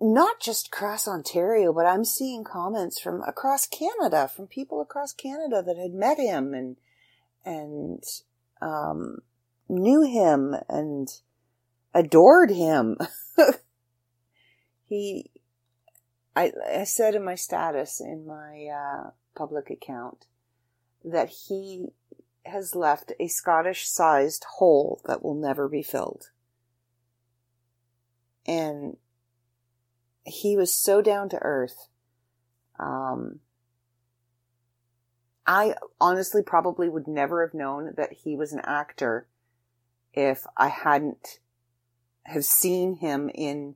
not 0.00 0.40
just 0.40 0.68
across 0.68 1.08
Ontario, 1.08 1.72
but 1.72 1.86
I'm 1.86 2.04
seeing 2.04 2.44
comments 2.44 3.00
from 3.00 3.22
across 3.22 3.66
Canada, 3.66 4.28
from 4.28 4.46
people 4.46 4.80
across 4.80 5.12
Canada 5.12 5.62
that 5.66 5.76
had 5.76 5.92
met 5.92 6.18
him 6.18 6.54
and, 6.54 6.76
and, 7.44 8.04
um, 8.62 9.18
knew 9.68 10.02
him 10.02 10.54
and 10.68 11.08
adored 11.92 12.50
him. 12.50 12.96
he, 14.86 15.30
I, 16.36 16.52
I 16.72 16.84
said 16.84 17.16
in 17.16 17.24
my 17.24 17.34
status 17.34 18.00
in 18.00 18.24
my, 18.24 18.66
uh, 18.66 19.10
public 19.34 19.70
account 19.70 20.26
that 21.04 21.28
he 21.28 21.86
has 22.44 22.74
left 22.74 23.12
a 23.20 23.28
Scottish 23.28 23.88
sized 23.88 24.44
hole 24.56 25.00
that 25.06 25.22
will 25.22 25.34
never 25.34 25.68
be 25.68 25.82
filled. 25.82 26.30
And 28.46 28.96
he 30.24 30.56
was 30.56 30.72
so 30.72 31.02
down 31.02 31.28
to 31.30 31.38
earth. 31.42 31.88
Um, 32.78 33.40
I 35.46 35.74
honestly 36.00 36.42
probably 36.42 36.88
would 36.88 37.08
never 37.08 37.44
have 37.44 37.54
known 37.54 37.94
that 37.96 38.12
he 38.24 38.36
was 38.36 38.52
an 38.52 38.60
actor 38.64 39.26
if 40.12 40.46
I 40.56 40.68
hadn't 40.68 41.38
have 42.24 42.44
seen 42.44 42.96
him 42.96 43.30
in 43.34 43.74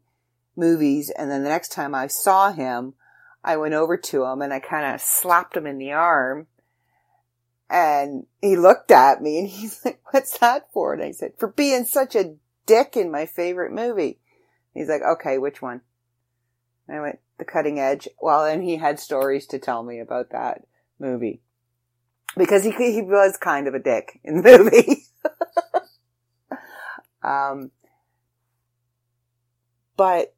movies 0.57 1.11
and 1.11 1.31
then 1.31 1.43
the 1.43 1.49
next 1.49 1.71
time 1.71 1.95
I 1.95 2.07
saw 2.07 2.53
him, 2.53 2.95
I 3.43 3.57
went 3.57 3.75
over 3.75 3.97
to 3.97 4.25
him 4.25 4.43
and 4.43 4.53
I 4.53 4.61
kind 4.61 4.95
of 4.95 5.01
slapped 5.01 5.57
him 5.57 5.67
in 5.67 5.79
the 5.79 5.93
arm. 5.93 6.47
And 7.73 8.27
he 8.43 8.55
looked 8.55 8.91
at 8.91 9.23
me 9.23 9.39
and 9.39 9.49
he's 9.49 9.83
like, 9.83 10.01
what's 10.11 10.39
that 10.39 10.71
for? 10.73 10.93
And 10.93 11.03
I 11.03 11.11
said, 11.11 11.33
for 11.39 11.49
being 11.49 11.87
such 11.87 12.15
a 12.15 12.35
dick 12.67 12.97
in 12.97 13.11
my 13.11 13.27
favorite 13.27 13.73
movie. 13.73 14.21
He's 14.75 14.89
like, 14.89 15.03
okay, 15.03 15.39
which 15.39 15.61
one? 15.61 15.81
And 16.87 16.99
I 16.99 17.01
went, 17.01 17.19
The 17.39 17.45
Cutting 17.45 17.81
Edge. 17.81 18.09
Well, 18.21 18.45
and 18.45 18.63
he 18.63 18.77
had 18.77 19.01
stories 19.01 19.47
to 19.49 19.59
tell 19.59 19.83
me 19.83 20.01
about 20.01 20.31
that 20.31 20.67
movie. 20.99 21.41
Because 22.37 22.65
he, 22.65 22.71
he 22.71 23.03
was 23.03 23.37
kind 23.37 23.67
of 23.67 23.75
a 23.75 23.79
dick 23.79 24.21
in 24.23 24.43
the 24.43 24.59
movie. 24.59 25.07
um, 27.23 27.71
but 29.97 30.35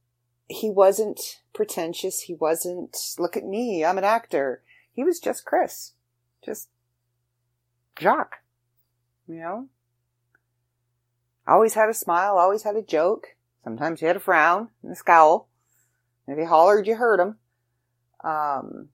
he 0.48 0.70
wasn't 0.70 1.40
pretentious. 1.52 2.22
He 2.22 2.34
wasn't, 2.34 2.96
look 3.18 3.36
at 3.36 3.44
me, 3.44 3.84
I'm 3.84 3.98
an 3.98 4.04
actor. 4.04 4.62
He 4.92 5.02
was 5.04 5.18
just 5.20 5.44
Chris. 5.44 5.92
Just 6.44 6.68
Jock. 7.96 8.36
You 9.28 9.36
know? 9.36 9.68
Always 11.46 11.74
had 11.74 11.88
a 11.88 11.94
smile, 11.94 12.38
always 12.38 12.62
had 12.62 12.76
a 12.76 12.82
joke. 12.82 13.36
Sometimes 13.62 14.00
he 14.00 14.06
had 14.06 14.16
a 14.16 14.20
frown 14.20 14.68
and 14.82 14.92
a 14.92 14.96
scowl. 14.96 15.48
If 16.26 16.38
he 16.38 16.44
hollered, 16.44 16.86
you 16.86 16.96
heard 16.96 17.20
him. 17.20 17.36
Um, 18.22 18.88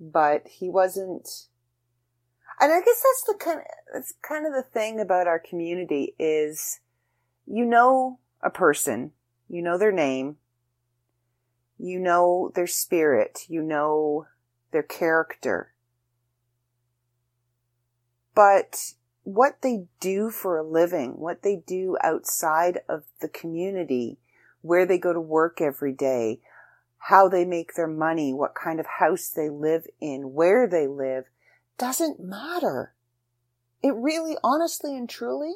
but 0.00 0.46
he 0.48 0.68
wasn't, 0.68 1.28
and 2.60 2.72
I 2.72 2.80
guess 2.80 3.02
that's 3.02 3.24
the 3.26 3.34
kind 3.38 3.58
of, 3.58 3.64
that's 3.92 4.14
kind 4.22 4.46
of 4.46 4.52
the 4.52 4.62
thing 4.62 5.00
about 5.00 5.26
our 5.26 5.38
community 5.38 6.14
is 6.18 6.80
you 7.46 7.64
know 7.64 8.18
a 8.40 8.50
person, 8.50 9.12
you 9.48 9.62
know 9.62 9.78
their 9.78 9.92
name, 9.92 10.36
you 11.78 11.98
know 11.98 12.52
their 12.54 12.68
spirit, 12.68 13.46
you 13.48 13.62
know 13.62 14.26
their 14.70 14.82
character. 14.84 15.72
But 18.34 18.94
what 19.24 19.62
they 19.62 19.86
do 20.00 20.30
for 20.30 20.56
a 20.56 20.62
living, 20.66 21.12
what 21.18 21.42
they 21.42 21.56
do 21.66 21.96
outside 22.02 22.80
of 22.88 23.04
the 23.20 23.28
community, 23.28 24.18
where 24.62 24.86
they 24.86 24.98
go 24.98 25.12
to 25.12 25.20
work 25.20 25.60
every 25.60 25.92
day, 25.92 26.40
how 26.98 27.28
they 27.28 27.44
make 27.44 27.74
their 27.74 27.88
money, 27.88 28.32
what 28.32 28.54
kind 28.54 28.80
of 28.80 28.86
house 28.98 29.28
they 29.28 29.48
live 29.48 29.86
in, 30.00 30.32
where 30.32 30.66
they 30.66 30.86
live, 30.86 31.24
doesn't 31.78 32.20
matter. 32.20 32.94
It 33.82 33.94
really, 33.94 34.36
honestly 34.42 34.96
and 34.96 35.08
truly, 35.08 35.54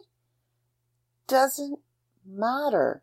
doesn't 1.28 1.78
matter 2.25 3.02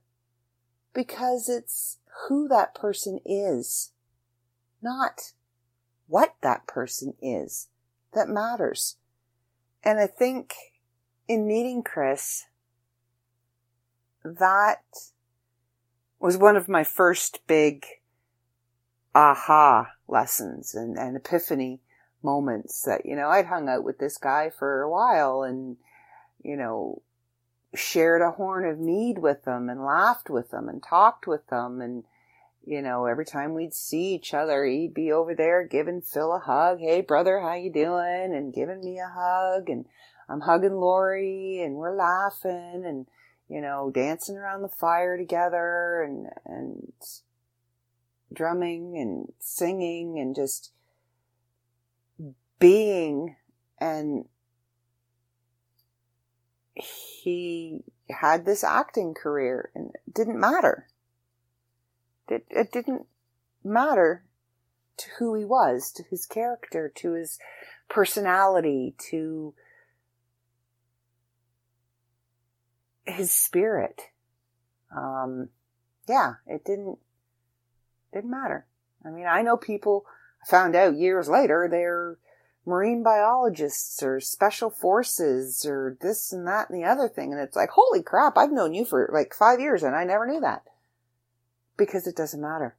because 0.94 1.50
it's 1.50 2.00
who 2.27 2.48
that 2.48 2.75
person 2.75 3.20
is, 3.25 3.92
not 4.82 5.32
what 6.08 6.36
that 6.42 6.68
person 6.68 7.13
is 7.22 7.70
that 8.13 8.27
matters. 8.30 8.98
And 9.84 10.00
I 10.00 10.08
think 10.08 10.56
in 11.28 11.48
meeting 11.48 11.84
Chris, 11.84 12.46
that 14.24 14.84
was 16.20 16.38
one 16.38 16.56
of 16.56 16.70
my 16.70 16.84
first 16.84 17.46
big 17.48 17.86
aha 19.13 19.92
lessons 20.08 20.74
and, 20.74 20.98
and 20.98 21.18
epiphany 21.18 21.82
moments 22.24 22.84
that, 22.84 23.06
you 23.06 23.16
know, 23.16 23.28
I'd 23.28 23.48
hung 23.48 23.68
out 23.68 23.84
with 23.84 24.00
this 24.00 24.18
guy 24.18 24.50
for 24.50 24.82
a 24.82 24.90
while 24.90 25.44
and, 25.44 25.75
you 26.42 26.56
know, 26.56 27.02
shared 27.75 28.22
a 28.22 28.32
horn 28.32 28.66
of 28.66 28.80
mead 28.80 29.18
with 29.18 29.44
them 29.44 29.70
and 29.70 29.84
laughed 29.84 30.30
with 30.30 30.52
them 30.52 30.70
and 30.70 30.82
talked 30.82 31.28
with 31.28 31.48
them. 31.48 31.82
And, 31.82 32.06
you 32.65 32.82
know, 32.82 33.05
every 33.05 33.25
time 33.25 33.53
we'd 33.53 33.74
see 33.74 34.13
each 34.13 34.34
other, 34.34 34.65
he'd 34.65 34.93
be 34.93 35.12
over 35.12 35.36
there 35.36 35.67
giving 35.67 36.01
Phil 36.01 36.34
a 36.34 36.39
hug. 36.39 36.79
Hey, 36.79 37.01
brother, 37.01 37.39
how 37.39 37.55
you 37.55 37.72
doing? 37.72 38.34
And 38.34 38.53
giving 38.53 38.79
me 38.79 39.00
a 39.00 39.12
hug. 39.13 39.70
And 39.70 39.86
I'm 40.29 40.41
hugging 40.41 40.75
Lori 40.75 41.62
and 41.62 41.75
we're 41.75 41.96
laughing 41.96 42.84
and, 42.86 43.08
you 43.50 43.61
know, 43.61 43.92
dancing 43.94 44.38
around 44.38 44.61
the 44.61 44.70
fire 44.70 45.18
together 45.18 46.01
and, 46.01 46.27
and 46.46 46.94
drumming 48.31 48.98
and 48.98 49.33
singing 49.40 50.18
and 50.20 50.35
just 50.35 50.72
being 52.59 53.35
and 53.79 54.25
he 56.75 57.83
had 58.09 58.46
this 58.46 58.64
acting 58.64 59.14
career 59.14 59.70
and 59.75 59.92
it 59.94 60.14
didn't 60.14 60.40
matter. 60.40 60.88
It, 62.27 62.46
it 62.50 62.72
didn't 62.72 63.05
matter 63.64 64.24
to 64.98 65.09
who 65.20 65.36
he 65.36 65.46
was, 65.46 65.92
to 65.92 66.03
his 66.03 66.25
character, 66.25 66.92
to 66.96 67.14
his 67.14 67.40
personality, 67.90 68.96
to 69.09 69.53
his 73.05 73.31
spirit. 73.31 74.01
Um, 74.96 75.50
yeah, 76.07 76.36
it 76.48 76.64
didn't, 76.64 77.00
didn't 78.14 78.31
matter. 78.31 78.66
I 79.05 79.09
mean, 79.09 79.25
I 79.27 79.42
know 79.42 79.57
people 79.57 80.05
found 80.48 80.75
out 80.75 80.96
years 80.96 81.27
later 81.27 81.68
they're 81.70 82.18
marine 82.66 83.03
biologists 83.03 84.01
or 84.01 84.22
special 84.22 84.70
forces 84.70 85.66
or 85.66 85.98
this 86.00 86.31
and 86.31 86.48
that 86.48 86.70
and 86.70 86.81
the 86.81 86.88
other 86.88 87.09
thing. 87.09 87.33
And 87.33 87.42
it's 87.42 87.55
like, 87.55 87.70
holy 87.72 88.01
crap, 88.01 88.38
I've 88.38 88.51
known 88.51 88.74
you 88.74 88.86
for 88.86 89.09
like 89.12 89.33
five 89.33 89.59
years 89.59 89.83
and 89.83 89.96
I 89.96 90.05
never 90.05 90.25
knew 90.25 90.40
that 90.42 90.64
because 91.77 92.07
it 92.07 92.16
doesn't 92.16 92.42
matter. 92.42 92.75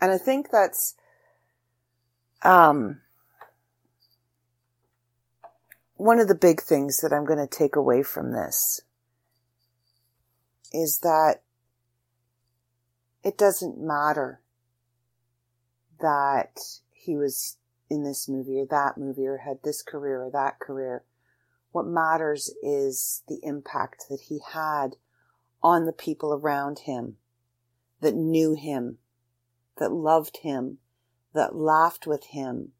And 0.00 0.10
I 0.10 0.18
think 0.18 0.50
that's, 0.50 0.96
um, 2.42 3.00
one 5.96 6.18
of 6.18 6.28
the 6.28 6.34
big 6.34 6.60
things 6.60 7.00
that 7.00 7.12
I'm 7.12 7.24
going 7.24 7.38
to 7.38 7.46
take 7.46 7.76
away 7.76 8.02
from 8.02 8.32
this 8.32 8.80
is 10.72 10.98
that 10.98 11.42
it 13.22 13.38
doesn't 13.38 13.78
matter 13.80 14.40
that 16.00 16.58
he 16.92 17.16
was 17.16 17.56
in 17.88 18.02
this 18.02 18.28
movie 18.28 18.58
or 18.58 18.66
that 18.66 18.98
movie 18.98 19.26
or 19.26 19.38
had 19.38 19.58
this 19.62 19.82
career 19.82 20.22
or 20.22 20.30
that 20.30 20.58
career. 20.58 21.04
What 21.70 21.86
matters 21.86 22.52
is 22.62 23.22
the 23.28 23.40
impact 23.42 24.06
that 24.10 24.22
he 24.28 24.40
had 24.52 24.96
on 25.62 25.86
the 25.86 25.92
people 25.92 26.34
around 26.34 26.80
him 26.80 27.16
that 28.00 28.14
knew 28.14 28.54
him, 28.54 28.98
that 29.78 29.92
loved 29.92 30.38
him, 30.38 30.78
that 31.32 31.54
laughed 31.54 32.06
with 32.06 32.26
him, 32.26 32.72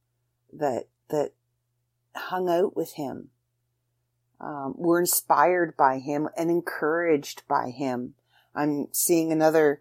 that, 0.53 0.89
that 1.09 1.33
hung 2.15 2.49
out 2.49 2.77
with 2.77 2.95
him, 2.95 3.31
um, 4.41 4.75
were 4.77 5.01
inspired 5.01 5.77
by 5.77 5.99
him 5.99 6.29
and 6.37 6.51
encouraged 6.51 7.43
by 7.49 7.71
him. 7.71 8.15
I'm 8.55 8.89
seeing 8.93 9.33
another 9.33 9.81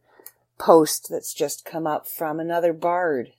post 0.57 1.07
that's 1.09 1.33
just 1.33 1.65
come 1.65 1.85
up 1.85 2.07
from 2.07 2.39
another 2.39 2.73
bard 2.73 3.33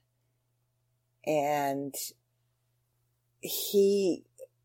and 1.27 1.95
he, 3.41 4.25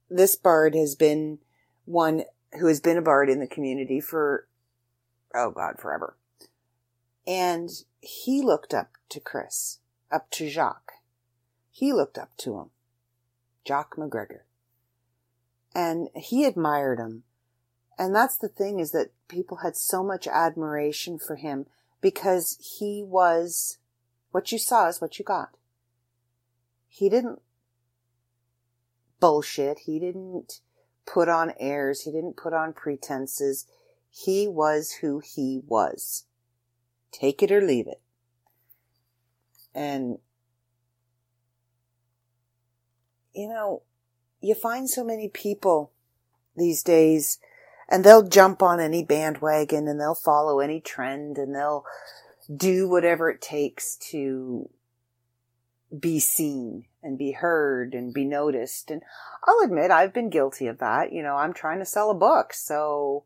this 0.10 0.36
bard 0.36 0.76
has 0.76 0.96
been 0.96 1.40
one 1.86 2.24
who 2.60 2.68
has 2.68 2.80
been 2.80 2.98
a 2.98 3.02
bard 3.02 3.30
in 3.30 3.40
the 3.40 3.48
community 3.48 4.00
for, 4.00 4.48
oh 5.34 5.52
God, 5.52 5.76
forever. 5.80 6.18
And 7.30 7.70
he 8.02 8.42
looked 8.42 8.74
up 8.74 8.94
to 9.10 9.20
Chris, 9.20 9.80
up 10.12 10.30
to 10.32 10.50
Jock. 10.50 10.94
He 11.70 11.94
looked 11.94 12.18
up 12.18 12.36
to 12.38 12.58
him, 12.58 12.72
Jock 13.64 13.96
McGregor. 13.96 14.42
And 15.74 16.10
he 16.16 16.44
admired 16.44 17.00
him. 17.00 17.24
And 17.98 18.16
that's 18.16 18.38
the 18.38 18.50
thing 18.50 18.80
is 18.80 18.92
that 18.92 19.12
people 19.28 19.58
had 19.58 19.78
so 19.78 20.04
much 20.04 20.28
admiration 20.28 21.20
for 21.20 21.36
him 21.36 21.68
because 22.02 22.58
he 22.80 23.04
was, 23.06 23.78
what 24.32 24.52
you 24.52 24.58
saw 24.58 24.88
is 24.88 25.00
what 25.00 25.20
you 25.20 25.26
got 25.26 25.52
he 26.90 27.08
didn't 27.08 27.42
bullshit. 29.22 29.80
He 29.80 30.00
didn't 30.00 30.60
put 31.06 31.30
on 31.30 31.54
airs. 31.60 32.02
He 32.02 32.12
didn't 32.12 32.36
put 32.36 32.54
on 32.54 32.74
pretenses. 32.74 33.66
He 34.10 34.48
was 34.48 34.92
who 34.94 35.20
he 35.20 35.62
was. 35.66 36.26
Take 37.12 37.42
it 37.42 37.52
or 37.52 37.62
leave 37.62 37.88
it. 37.88 38.02
And, 39.74 40.20
you 43.34 43.48
know, 43.48 43.84
you 44.42 44.56
find 44.56 44.90
so 44.90 45.04
many 45.04 45.28
people 45.28 45.92
these 46.56 46.84
days 46.84 47.40
and 47.88 48.04
they'll 48.04 48.28
jump 48.28 48.62
on 48.62 48.80
any 48.80 49.04
bandwagon 49.04 49.88
and 49.88 50.00
they'll 50.00 50.16
follow 50.16 50.60
any 50.60 50.80
trend 50.80 51.38
and 51.38 51.56
they'll 51.56 51.84
do 52.56 52.88
whatever 52.88 53.30
it 53.30 53.42
takes 53.42 53.96
to 53.98 54.70
be 55.98 56.20
seen 56.20 56.86
and 57.02 57.18
be 57.18 57.32
heard 57.32 57.94
and 57.94 58.14
be 58.14 58.26
noticed. 58.26 58.92
And 58.92 59.02
I'll 59.46 59.62
admit 59.64 59.92
I've 59.92 60.14
been 60.14 60.30
guilty 60.30 60.68
of 60.68 60.80
that. 60.80 61.12
You 61.12 61.24
know, 61.24 61.36
I'm 61.36 61.54
trying 61.54 61.80
to 61.80 61.86
sell 61.86 62.12
a 62.12 62.16
book, 62.16 62.54
so 62.54 63.24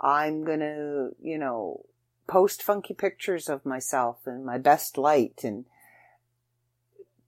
I'm 0.00 0.44
gonna, 0.44 1.10
you 1.22 1.38
know, 1.38 1.84
post 2.30 2.62
funky 2.62 2.94
pictures 2.94 3.48
of 3.48 3.66
myself 3.66 4.18
in 4.24 4.44
my 4.44 4.56
best 4.56 4.96
light 4.96 5.40
and 5.42 5.64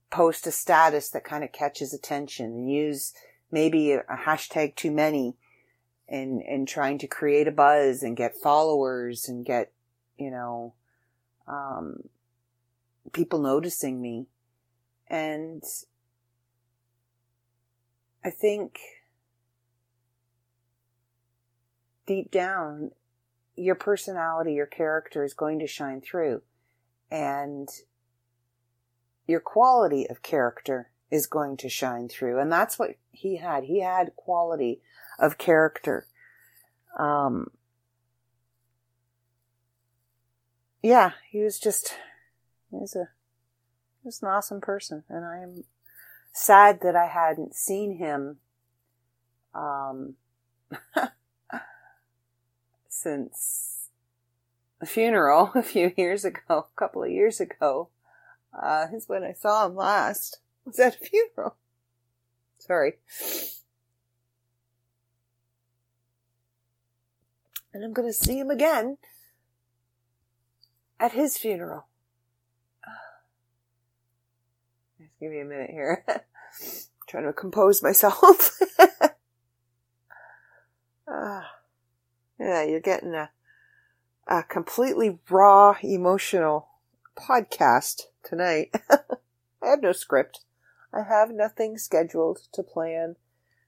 post 0.09 0.47
a 0.47 0.51
status 0.51 1.09
that 1.09 1.25
kind 1.25 1.43
of 1.43 1.51
catches 1.51 1.93
attention 1.93 2.45
and 2.45 2.71
use 2.71 3.13
maybe 3.51 3.91
a, 3.91 4.01
hashtag 4.25 4.73
too 4.77 4.91
many 4.91 5.35
and 6.07 6.41
in 6.41 6.65
trying 6.65 6.97
to 6.97 7.05
create 7.05 7.49
a 7.49 7.51
buzz 7.51 8.01
and 8.01 8.15
get 8.15 8.33
followers 8.41 9.27
and 9.27 9.45
get, 9.45 9.73
you 10.17 10.31
know, 10.31 10.73
um, 11.49 12.07
people 13.11 13.39
noticing 13.39 14.01
me. 14.01 14.27
And 15.09 15.63
I 18.23 18.29
think 18.29 18.79
deep 22.05 22.31
down, 22.31 22.91
your 23.55 23.75
personality, 23.75 24.53
your 24.53 24.65
character 24.65 25.23
is 25.23 25.33
going 25.33 25.59
to 25.59 25.67
shine 25.67 26.01
through. 26.01 26.41
And 27.11 27.69
your 29.27 29.39
quality 29.39 30.07
of 30.09 30.21
character 30.21 30.89
is 31.11 31.27
going 31.27 31.57
to 31.57 31.69
shine 31.69 32.09
through. 32.09 32.39
And 32.39 32.51
that's 32.51 32.79
what 32.79 32.95
he 33.11 33.37
had. 33.37 33.65
He 33.65 33.81
had 33.81 34.15
quality 34.15 34.81
of 35.19 35.37
character. 35.37 36.07
Um, 36.97 37.51
yeah, 40.81 41.11
he 41.29 41.41
was 41.43 41.59
just, 41.59 41.95
he 42.71 42.77
was 42.77 42.95
a, 42.95 43.09
he 44.01 44.07
was 44.07 44.21
an 44.21 44.29
awesome 44.29 44.59
person. 44.59 45.03
And 45.07 45.23
I 45.23 45.37
am 45.37 45.63
sad 46.33 46.79
that 46.81 46.95
I 46.95 47.07
hadn't 47.07 47.55
seen 47.55 47.97
him, 47.97 48.37
um, 49.53 50.15
since 52.93 53.89
the 54.79 54.85
funeral 54.85 55.51
a 55.55 55.63
few 55.63 55.91
years 55.97 56.25
ago, 56.25 56.41
a 56.49 56.79
couple 56.79 57.03
of 57.03 57.11
years 57.11 57.39
ago. 57.39 57.89
Uh, 58.53 58.87
is 58.93 59.09
when 59.09 59.23
I 59.23 59.33
saw 59.33 59.65
him 59.65 59.75
last. 59.75 60.39
Was 60.65 60.79
at 60.79 60.95
a 60.95 60.99
funeral. 60.99 61.55
Sorry. 62.59 62.93
And 67.73 67.83
I'm 67.83 67.93
going 67.93 68.07
to 68.07 68.13
see 68.13 68.37
him 68.37 68.51
again 68.51 68.97
at 70.99 71.13
his 71.13 71.37
funeral. 71.37 71.87
Just 74.99 75.19
give 75.19 75.31
me 75.31 75.39
a 75.39 75.45
minute 75.45 75.71
here. 75.71 76.05
trying 77.07 77.25
to 77.25 77.33
compose 77.33 77.83
myself. 77.83 78.59
uh, 81.07 81.41
yeah, 82.39 82.63
you're 82.63 82.79
getting 82.79 83.13
a, 83.13 83.31
a 84.27 84.43
completely 84.43 85.19
raw 85.29 85.75
emotional 85.81 86.69
podcast 87.17 88.03
tonight. 88.23 88.73
I 88.89 89.67
have 89.69 89.81
no 89.81 89.91
script. 89.91 90.41
I 90.93 91.03
have 91.03 91.31
nothing 91.31 91.77
scheduled 91.77 92.41
to 92.53 92.63
plan 92.63 93.15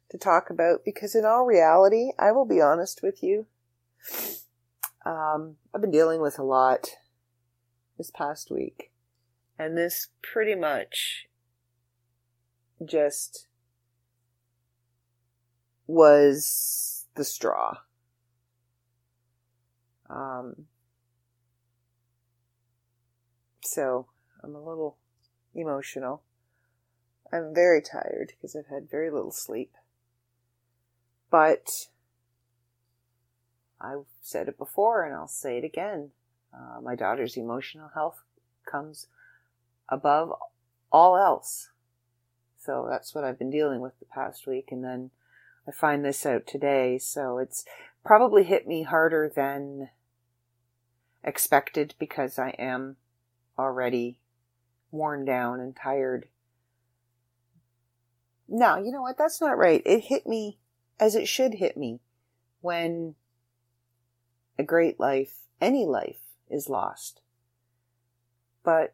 to 0.10 0.18
talk 0.18 0.50
about 0.50 0.86
because 0.86 1.16
in 1.16 1.26
all 1.26 1.46
reality, 1.46 2.12
I 2.20 2.32
will 2.32 2.46
be 2.46 2.62
honest 2.62 3.02
with 3.02 3.24
you. 3.24 3.48
Um, 5.06 5.56
I've 5.74 5.82
been 5.82 5.92
dealing 5.92 6.22
with 6.22 6.38
a 6.40 6.44
lot 6.44 6.90
this 7.98 8.12
past 8.12 8.52
week 8.52 8.92
and 9.58 9.78
this 9.78 10.10
pretty 10.22 10.56
much 10.56 11.28
just 12.84 13.48
was 15.88 17.06
the 17.16 17.24
straw. 17.24 17.78
Um, 20.10 20.66
so 23.62 24.08
I'm 24.44 24.56
a 24.56 24.64
little 24.64 24.98
emotional. 25.54 26.22
I'm 27.32 27.54
very 27.54 27.82
tired 27.82 28.34
because 28.36 28.56
I've 28.56 28.68
had 28.74 28.90
very 28.90 29.10
little 29.10 29.32
sleep. 29.32 29.74
But 31.32 31.68
I've 33.82 34.06
said 34.22 34.48
it 34.48 34.58
before 34.58 35.04
and 35.04 35.14
I'll 35.14 35.28
say 35.28 35.58
it 35.58 35.64
again. 35.64 36.12
Uh, 36.54 36.80
my 36.82 36.96
daughter's 36.96 37.36
emotional 37.36 37.90
health 37.94 38.22
comes 38.70 39.08
above 39.90 40.32
all 40.92 41.18
else. 41.18 41.70
So 42.58 42.88
that's 42.90 43.14
what 43.14 43.24
I've 43.24 43.38
been 43.38 43.52
dealing 43.52 43.82
with 43.82 44.00
the 44.00 44.06
past 44.06 44.48
week. 44.48 44.70
And 44.72 44.84
then 44.84 45.12
I 45.68 45.72
find 45.72 46.06
this 46.06 46.26
out 46.26 46.48
today. 46.48 46.98
So 46.98 47.38
it's 47.38 47.66
probably 48.06 48.44
hit 48.44 48.68
me 48.68 48.84
harder 48.84 49.32
than 49.34 49.90
expected 51.26 51.96
because 52.00 52.40
I 52.40 52.50
am 52.52 52.96
already 53.58 54.20
worn 54.92 55.26
down 55.26 55.60
and 55.60 55.76
tired. 55.76 56.28
Now, 58.48 58.78
you 58.78 58.92
know 58.92 59.02
what? 59.02 59.18
That's 59.18 59.42
not 59.42 59.58
right. 59.58 59.82
It 59.86 60.06
hit 60.06 60.28
me 60.28 60.60
as 61.00 61.16
it 61.16 61.28
should 61.28 61.56
hit 61.56 61.76
me 61.76 62.00
when 62.62 63.16
a 64.58 64.64
great 64.64 65.00
life, 65.00 65.40
any 65.60 65.86
life, 65.86 66.22
is 66.50 66.70
lost. 66.70 67.22
But 68.64 68.94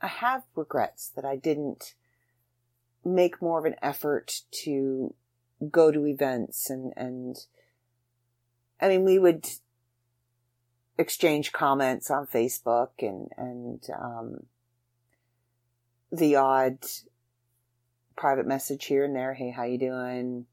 I 0.00 0.06
have 0.06 0.44
regrets 0.54 1.08
that 1.16 1.24
I 1.24 1.36
didn't 1.36 1.94
make 3.04 3.42
more 3.42 3.58
of 3.58 3.64
an 3.64 3.76
effort 3.82 4.42
to 4.50 5.14
go 5.70 5.90
to 5.90 6.06
events 6.06 6.70
and, 6.70 6.92
and 6.96 7.36
I 8.80 8.88
mean, 8.88 9.04
we 9.04 9.18
would 9.18 9.48
exchange 10.98 11.52
comments 11.52 12.10
on 12.10 12.26
Facebook 12.26 12.90
and, 13.00 13.30
and, 13.36 13.82
um, 13.98 14.46
the 16.10 16.36
odd 16.36 16.78
private 18.16 18.46
message 18.46 18.84
here 18.86 19.04
and 19.04 19.14
there. 19.14 19.34
Hey, 19.34 19.50
how 19.50 19.64
you 19.64 19.78
doing? 19.78 20.46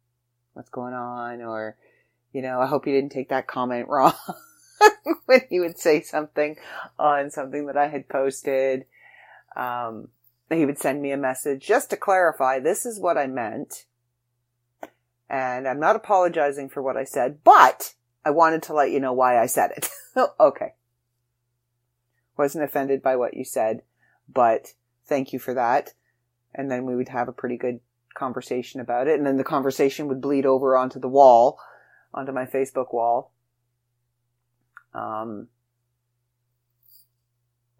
What's 0.53 0.69
going 0.69 0.93
on? 0.93 1.41
Or, 1.41 1.75
you 2.31 2.41
know, 2.41 2.61
I 2.61 2.67
hope 2.67 2.85
you 2.87 2.93
didn't 2.93 3.11
take 3.11 3.29
that 3.29 3.47
comment 3.47 3.87
wrong 3.87 4.13
when 5.25 5.41
he 5.49 5.59
would 5.59 5.77
say 5.77 6.01
something 6.01 6.57
on 6.99 7.31
something 7.31 7.65
that 7.67 7.77
I 7.77 7.87
had 7.87 8.07
posted. 8.07 8.85
Um, 9.55 10.09
he 10.49 10.65
would 10.65 10.77
send 10.77 11.01
me 11.01 11.11
a 11.11 11.17
message 11.17 11.65
just 11.65 11.89
to 11.89 11.97
clarify, 11.97 12.59
this 12.59 12.85
is 12.85 12.99
what 12.99 13.17
I 13.17 13.27
meant. 13.27 13.85
And 15.27 15.67
I'm 15.67 15.79
not 15.79 15.95
apologizing 15.95 16.69
for 16.69 16.83
what 16.83 16.97
I 16.97 17.03
said, 17.03 17.39
but 17.43 17.95
I 18.23 18.29
wanted 18.29 18.61
to 18.63 18.73
let 18.73 18.91
you 18.91 18.99
know 18.99 19.13
why 19.13 19.41
I 19.41 19.47
said 19.47 19.71
it. 19.75 19.89
okay. 20.15 20.73
Wasn't 22.37 22.63
offended 22.63 23.01
by 23.01 23.15
what 23.15 23.35
you 23.35 23.43
said, 23.43 23.81
but 24.31 24.73
thank 25.05 25.33
you 25.33 25.39
for 25.39 25.53
that. 25.53 25.93
And 26.53 26.71
then 26.71 26.85
we 26.85 26.95
would 26.95 27.09
have 27.09 27.27
a 27.27 27.33
pretty 27.33 27.57
good 27.57 27.79
conversation 28.13 28.79
about 28.79 29.07
it. 29.07 29.17
And 29.17 29.25
then 29.25 29.37
the 29.37 29.43
conversation 29.43 30.07
would 30.07 30.21
bleed 30.21 30.45
over 30.45 30.77
onto 30.77 30.99
the 30.99 31.09
wall, 31.09 31.59
onto 32.13 32.31
my 32.31 32.45
Facebook 32.45 32.93
wall. 32.93 33.31
Um, 34.93 35.49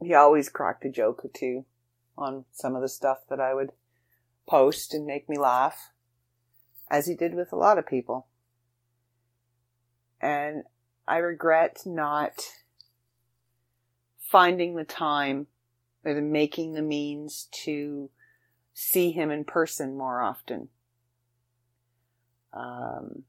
he 0.01 0.13
always 0.13 0.49
cracked 0.49 0.85
a 0.85 0.89
joke 0.89 1.23
or 1.23 1.29
two 1.33 1.65
on 2.17 2.45
some 2.51 2.75
of 2.75 2.81
the 2.81 2.89
stuff 2.89 3.19
that 3.29 3.39
I 3.39 3.53
would 3.53 3.71
post 4.47 4.93
and 4.93 5.05
make 5.05 5.27
me 5.29 5.37
laugh, 5.37 5.91
as 6.89 7.07
he 7.07 7.15
did 7.15 7.33
with 7.33 7.51
a 7.51 7.57
lot 7.57 7.77
of 7.77 7.87
people 7.87 8.27
and 10.25 10.63
I 11.07 11.17
regret 11.17 11.83
not 11.85 12.41
finding 14.19 14.75
the 14.75 14.83
time 14.83 15.47
or 16.03 16.19
making 16.21 16.73
the 16.73 16.81
means 16.81 17.47
to 17.63 18.09
see 18.73 19.11
him 19.11 19.31
in 19.31 19.43
person 19.43 19.97
more 19.97 20.21
often. 20.21 20.69
Um, 22.53 23.23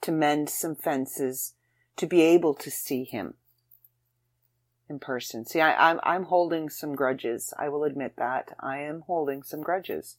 to 0.00 0.12
mend 0.12 0.50
some 0.50 0.74
fences, 0.74 1.54
to 1.96 2.06
be 2.06 2.20
able 2.22 2.54
to 2.54 2.70
see 2.70 3.04
him 3.04 3.34
in 4.88 4.98
person. 4.98 5.44
See, 5.44 5.60
I, 5.60 5.90
I'm, 5.90 6.00
I'm 6.02 6.24
holding 6.24 6.68
some 6.68 6.94
grudges. 6.94 7.52
I 7.58 7.68
will 7.68 7.84
admit 7.84 8.14
that. 8.16 8.54
I 8.60 8.78
am 8.78 9.02
holding 9.06 9.42
some 9.42 9.60
grudges. 9.60 10.16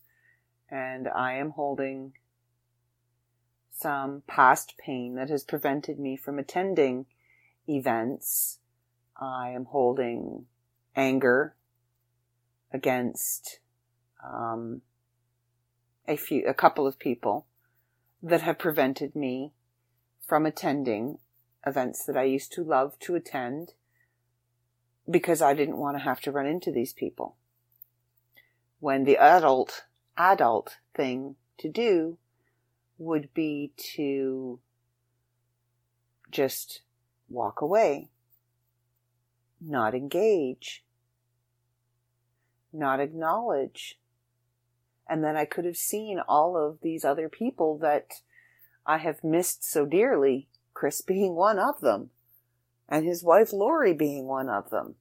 And 0.69 1.07
I 1.07 1.33
am 1.33 1.51
holding 1.51 2.13
some 3.79 4.23
past 4.27 4.75
pain 4.77 5.15
that 5.15 5.29
has 5.29 5.43
prevented 5.43 5.99
me 5.99 6.17
from 6.17 6.37
attending 6.37 7.05
events. 7.67 8.59
I 9.15 9.49
am 9.49 9.65
holding 9.65 10.45
anger 10.95 11.55
against 12.73 13.59
um, 14.23 14.81
a 16.07 16.17
few, 16.17 16.45
a 16.45 16.53
couple 16.53 16.85
of 16.85 16.99
people 16.99 17.45
that 18.21 18.41
have 18.41 18.59
prevented 18.59 19.15
me 19.15 19.53
from 20.27 20.45
attending 20.45 21.19
events 21.65 22.05
that 22.05 22.17
I 22.17 22.23
used 22.23 22.51
to 22.53 22.63
love 22.63 22.99
to 22.99 23.15
attend 23.15 23.73
because 25.09 25.41
I 25.41 25.53
didn't 25.53 25.77
want 25.77 25.97
to 25.97 26.03
have 26.03 26.21
to 26.21 26.31
run 26.31 26.45
into 26.45 26.71
these 26.71 26.93
people. 26.93 27.35
When 28.79 29.05
the 29.05 29.17
adult, 29.17 29.85
adult 30.17 30.77
thing 30.95 31.35
to 31.57 31.69
do 31.69 32.17
would 32.99 33.33
be 33.33 33.71
to 33.95 34.59
just 36.29 36.81
walk 37.29 37.61
away, 37.61 38.09
not 39.59 39.95
engage. 39.95 40.83
not 42.71 42.99
acknowledge. 42.99 43.97
And 45.07 45.23
then 45.23 45.35
I 45.35 45.45
could 45.45 45.65
have 45.65 45.75
seen 45.75 46.19
all 46.27 46.55
of 46.55 46.81
these 46.81 47.03
other 47.03 47.27
people 47.27 47.79
that 47.79 48.21
I 48.85 48.97
have 48.97 49.23
missed 49.23 49.63
so 49.63 49.87
dearly, 49.87 50.49
Chris 50.75 51.01
being 51.07 51.33
one 51.35 51.57
of 51.57 51.81
them, 51.81 52.11
and 52.87 53.05
his 53.05 53.23
wife 53.23 53.51
Lori 53.51 53.93
being 53.93 54.27
one 54.27 54.49
of 54.49 54.69
them. 54.69 54.95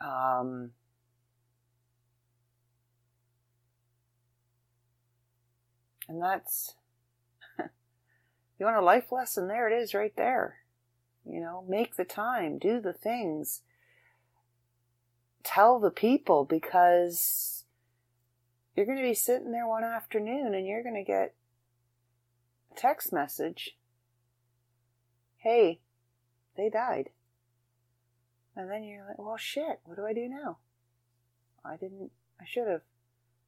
Um, 0.00 0.72
and 6.08 6.22
that's, 6.22 6.74
you 7.58 8.66
want 8.66 8.76
a 8.76 8.82
life 8.82 9.12
lesson? 9.12 9.48
There 9.48 9.68
it 9.68 9.82
is 9.82 9.94
right 9.94 10.14
there. 10.16 10.58
You 11.24 11.40
know, 11.40 11.64
make 11.68 11.96
the 11.96 12.04
time, 12.04 12.58
do 12.58 12.80
the 12.80 12.92
things, 12.92 13.62
tell 15.42 15.78
the 15.78 15.90
people 15.90 16.44
because 16.44 17.64
you're 18.76 18.86
going 18.86 18.98
to 18.98 19.04
be 19.04 19.14
sitting 19.14 19.52
there 19.52 19.66
one 19.66 19.84
afternoon 19.84 20.54
and 20.54 20.66
you're 20.66 20.82
going 20.82 20.94
to 20.94 21.04
get 21.04 21.34
a 22.72 22.78
text 22.78 23.12
message. 23.12 23.76
Hey, 25.36 25.80
they 26.56 26.68
died. 26.68 27.10
And 28.56 28.70
then 28.70 28.84
you're 28.84 29.06
like, 29.06 29.18
well, 29.18 29.36
shit, 29.36 29.80
what 29.84 29.96
do 29.96 30.06
I 30.06 30.12
do 30.12 30.28
now? 30.28 30.58
I 31.64 31.76
didn't, 31.76 32.10
I 32.40 32.44
should 32.46 32.68
have. 32.68 32.82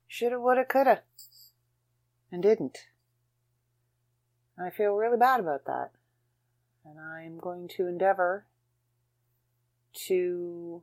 Should 0.09 0.33
have, 0.33 0.41
would 0.41 0.59
have, 0.59 0.69
could 0.69 0.87
have. 0.87 1.01
And 2.31 2.43
didn't. 2.43 2.87
I 4.59 4.71
feel 4.71 4.95
really 4.95 5.19
bad 5.19 5.41
about 5.41 5.65
that. 5.67 5.91
And 6.85 6.99
I'm 6.99 7.39
going 7.39 7.69
to 7.77 7.87
endeavor 7.87 8.47
to 10.07 10.83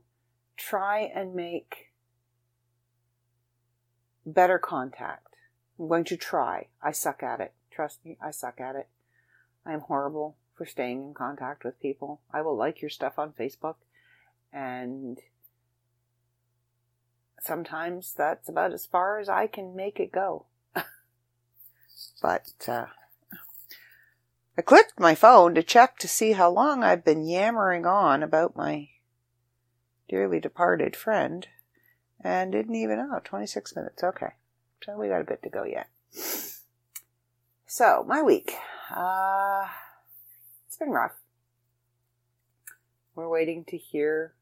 try 0.56 1.10
and 1.14 1.34
make 1.34 1.92
better 4.24 4.58
contact. 4.58 5.36
I'm 5.78 5.88
going 5.88 6.04
to 6.04 6.16
try. 6.16 6.68
I 6.82 6.92
suck 6.92 7.22
at 7.22 7.40
it. 7.40 7.52
Trust 7.70 8.04
me, 8.04 8.16
I 8.22 8.30
suck 8.30 8.60
at 8.60 8.76
it. 8.76 8.88
I 9.66 9.72
am 9.72 9.80
horrible 9.80 10.36
for 10.54 10.66
staying 10.66 11.02
in 11.02 11.14
contact 11.14 11.64
with 11.64 11.80
people. 11.80 12.20
I 12.32 12.42
will 12.42 12.56
like 12.56 12.80
your 12.80 12.90
stuff 12.90 13.18
on 13.18 13.32
Facebook 13.32 13.76
and 14.52 15.20
sometimes 17.40 18.14
that's 18.16 18.48
about 18.48 18.72
as 18.72 18.86
far 18.86 19.18
as 19.18 19.28
I 19.28 19.48
can 19.48 19.74
make 19.74 19.98
it 19.98 20.12
go. 20.12 20.46
But 22.24 22.54
uh, 22.68 22.86
I 24.56 24.62
clicked 24.62 24.98
my 24.98 25.14
phone 25.14 25.54
to 25.56 25.62
check 25.62 25.98
to 25.98 26.08
see 26.08 26.32
how 26.32 26.48
long 26.48 26.82
I've 26.82 27.04
been 27.04 27.26
yammering 27.26 27.84
on 27.84 28.22
about 28.22 28.56
my 28.56 28.88
dearly 30.08 30.40
departed 30.40 30.96
friend 30.96 31.46
and 32.18 32.50
didn't 32.50 32.76
even 32.76 32.96
know 32.96 33.20
26 33.22 33.76
minutes. 33.76 34.02
Okay, 34.02 34.30
so 34.82 34.96
we 34.96 35.08
got 35.08 35.20
a 35.20 35.24
bit 35.24 35.42
to 35.42 35.50
go 35.50 35.64
yet. 35.64 35.88
So 37.66 38.06
my 38.08 38.22
week, 38.22 38.54
uh, 38.90 39.66
it's 40.66 40.78
been 40.78 40.92
rough. 40.92 41.16
We're 43.14 43.28
waiting 43.28 43.66
to 43.68 43.76
hear 43.76 44.32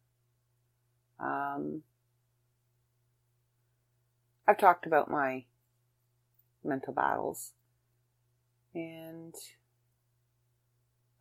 um, 1.18 1.83
I've 4.47 4.59
talked 4.59 4.87
about 4.87 5.11
my 5.11 5.47
mental 6.64 6.92
battles, 6.92 7.51
and 8.75 9.35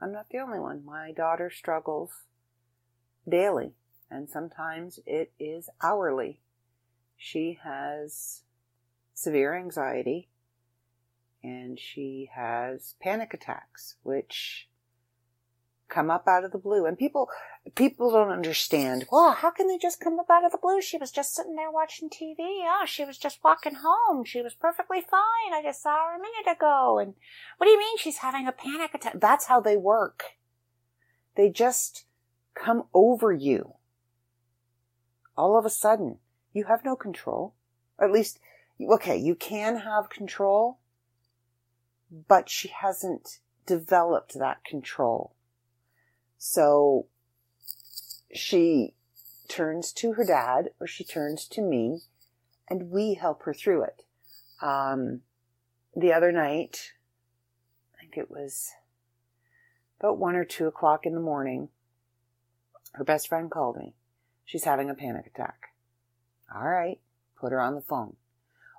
I'm 0.01 0.11
not 0.11 0.29
the 0.29 0.39
only 0.39 0.59
one. 0.59 0.83
My 0.85 1.11
daughter 1.11 1.49
struggles 1.49 2.11
daily, 3.27 3.73
and 4.09 4.29
sometimes 4.29 4.99
it 5.05 5.31
is 5.39 5.69
hourly. 5.81 6.41
She 7.17 7.59
has 7.63 8.41
severe 9.13 9.55
anxiety 9.55 10.29
and 11.43 11.79
she 11.79 12.29
has 12.33 12.95
panic 13.01 13.33
attacks, 13.33 13.95
which 14.03 14.67
come 15.91 16.09
up 16.09 16.27
out 16.27 16.43
of 16.43 16.51
the 16.51 16.57
blue. 16.57 16.85
And 16.85 16.97
people, 16.97 17.29
people 17.75 18.11
don't 18.11 18.31
understand. 18.31 19.05
Well, 19.11 19.33
how 19.33 19.51
can 19.51 19.67
they 19.67 19.77
just 19.77 19.99
come 19.99 20.19
up 20.19 20.29
out 20.29 20.45
of 20.45 20.51
the 20.51 20.57
blue? 20.57 20.81
She 20.81 20.97
was 20.97 21.11
just 21.11 21.35
sitting 21.35 21.55
there 21.55 21.71
watching 21.71 22.09
TV. 22.09 22.37
Oh, 22.39 22.85
she 22.87 23.05
was 23.05 23.17
just 23.17 23.43
walking 23.43 23.75
home. 23.83 24.23
She 24.25 24.41
was 24.41 24.53
perfectly 24.53 25.01
fine. 25.01 25.53
I 25.53 25.61
just 25.63 25.83
saw 25.83 26.07
her 26.07 26.15
a 26.15 26.19
minute 26.19 26.57
ago. 26.57 26.97
And 26.99 27.13
what 27.57 27.67
do 27.67 27.71
you 27.71 27.77
mean 27.79 27.97
she's 27.97 28.19
having 28.19 28.47
a 28.47 28.51
panic 28.51 28.93
attack? 28.93 29.19
That's 29.19 29.45
how 29.45 29.59
they 29.59 29.77
work. 29.77 30.23
They 31.35 31.49
just 31.49 32.05
come 32.55 32.83
over 32.93 33.31
you. 33.31 33.73
All 35.37 35.57
of 35.57 35.65
a 35.65 35.69
sudden, 35.69 36.17
you 36.53 36.65
have 36.65 36.83
no 36.83 36.95
control. 36.95 37.53
at 37.99 38.11
least, 38.11 38.39
okay, 38.81 39.17
you 39.17 39.35
can 39.35 39.77
have 39.77 40.09
control, 40.09 40.79
but 42.27 42.49
she 42.49 42.69
hasn't 42.69 43.39
developed 43.65 44.33
that 44.37 44.63
control. 44.65 45.33
So 46.43 47.05
she 48.33 48.95
turns 49.47 49.93
to 49.93 50.13
her 50.13 50.25
dad 50.25 50.71
or 50.79 50.87
she 50.87 51.03
turns 51.03 51.47
to 51.49 51.61
me 51.61 52.01
and 52.67 52.89
we 52.89 53.13
help 53.13 53.43
her 53.43 53.53
through 53.53 53.83
it. 53.83 54.01
Um, 54.59 55.21
the 55.95 56.11
other 56.11 56.31
night, 56.31 56.93
I 57.95 58.01
think 58.01 58.17
it 58.17 58.31
was 58.31 58.71
about 59.99 60.17
one 60.17 60.35
or 60.35 60.43
two 60.43 60.65
o'clock 60.65 61.05
in 61.05 61.13
the 61.13 61.19
morning, 61.19 61.69
her 62.93 63.03
best 63.03 63.27
friend 63.27 63.51
called 63.51 63.77
me. 63.77 63.93
She's 64.43 64.63
having 64.63 64.89
a 64.89 64.95
panic 64.95 65.27
attack. 65.27 65.75
All 66.53 66.67
right, 66.67 66.99
put 67.39 67.51
her 67.51 67.61
on 67.61 67.75
the 67.75 67.81
phone. 67.81 68.15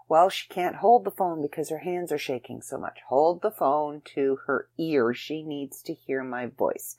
Well, 0.08 0.30
she 0.30 0.48
can't 0.48 0.76
hold 0.76 1.04
the 1.04 1.12
phone 1.12 1.40
because 1.40 1.70
her 1.70 1.78
hands 1.78 2.10
are 2.10 2.18
shaking 2.18 2.60
so 2.60 2.76
much. 2.76 2.98
Hold 3.06 3.40
the 3.40 3.52
phone 3.52 4.02
to 4.16 4.40
her 4.46 4.68
ear. 4.76 5.14
She 5.14 5.44
needs 5.44 5.80
to 5.82 5.94
hear 5.94 6.24
my 6.24 6.46
voice. 6.46 6.96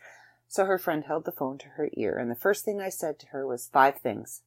So 0.54 0.66
her 0.66 0.78
friend 0.78 1.06
held 1.06 1.26
the 1.26 1.32
phone 1.32 1.58
to 1.58 1.68
her 1.70 1.90
ear, 1.94 2.16
and 2.16 2.30
the 2.30 2.36
first 2.36 2.64
thing 2.64 2.80
I 2.80 2.90
said 2.90 3.18
to 3.18 3.28
her 3.30 3.48
was 3.48 3.72
five 3.74 3.98
things. 3.98 4.44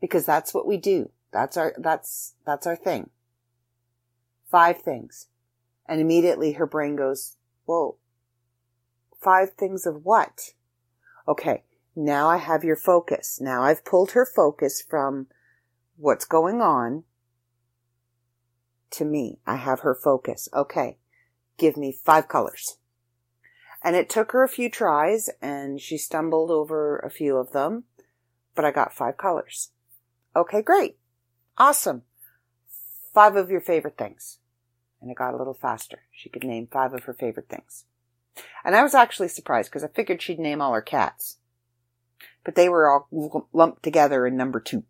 Because 0.00 0.26
that's 0.26 0.52
what 0.52 0.66
we 0.66 0.76
do. 0.76 1.10
That's 1.32 1.56
our, 1.56 1.72
that's, 1.78 2.34
that's 2.44 2.66
our 2.66 2.74
thing. 2.74 3.10
Five 4.50 4.78
things. 4.78 5.28
And 5.86 6.00
immediately 6.00 6.54
her 6.54 6.66
brain 6.66 6.96
goes, 6.96 7.36
whoa, 7.64 7.98
five 9.22 9.52
things 9.52 9.86
of 9.86 10.04
what? 10.04 10.54
Okay. 11.28 11.62
Now 11.94 12.28
I 12.28 12.38
have 12.38 12.64
your 12.64 12.74
focus. 12.74 13.38
Now 13.40 13.62
I've 13.62 13.84
pulled 13.84 14.10
her 14.12 14.26
focus 14.26 14.82
from 14.82 15.28
what's 15.96 16.24
going 16.24 16.60
on 16.60 17.04
to 18.90 19.04
me. 19.04 19.38
I 19.46 19.58
have 19.58 19.80
her 19.80 19.94
focus. 19.94 20.48
Okay. 20.52 20.98
Give 21.56 21.76
me 21.76 21.92
five 21.92 22.26
colors. 22.26 22.78
And 23.86 23.94
it 23.94 24.10
took 24.10 24.32
her 24.32 24.42
a 24.42 24.48
few 24.48 24.68
tries 24.68 25.30
and 25.40 25.80
she 25.80 25.96
stumbled 25.96 26.50
over 26.50 26.98
a 26.98 27.08
few 27.08 27.36
of 27.36 27.52
them, 27.52 27.84
but 28.56 28.64
I 28.64 28.72
got 28.72 28.92
five 28.92 29.16
colors. 29.16 29.70
Okay, 30.34 30.60
great. 30.60 30.96
Awesome. 31.56 32.02
Five 33.14 33.36
of 33.36 33.48
your 33.48 33.60
favorite 33.60 33.96
things. 33.96 34.40
And 35.00 35.08
it 35.08 35.16
got 35.16 35.34
a 35.34 35.36
little 35.36 35.54
faster. 35.54 36.00
She 36.10 36.28
could 36.28 36.42
name 36.42 36.66
five 36.66 36.94
of 36.94 37.04
her 37.04 37.14
favorite 37.14 37.48
things. 37.48 37.84
And 38.64 38.74
I 38.74 38.82
was 38.82 38.92
actually 38.92 39.28
surprised 39.28 39.70
because 39.70 39.84
I 39.84 39.88
figured 39.94 40.20
she'd 40.20 40.40
name 40.40 40.60
all 40.60 40.74
her 40.74 40.82
cats. 40.82 41.36
But 42.44 42.56
they 42.56 42.68
were 42.68 42.90
all 42.90 43.46
lumped 43.52 43.84
together 43.84 44.26
in 44.26 44.36
number 44.36 44.58
two. 44.58 44.82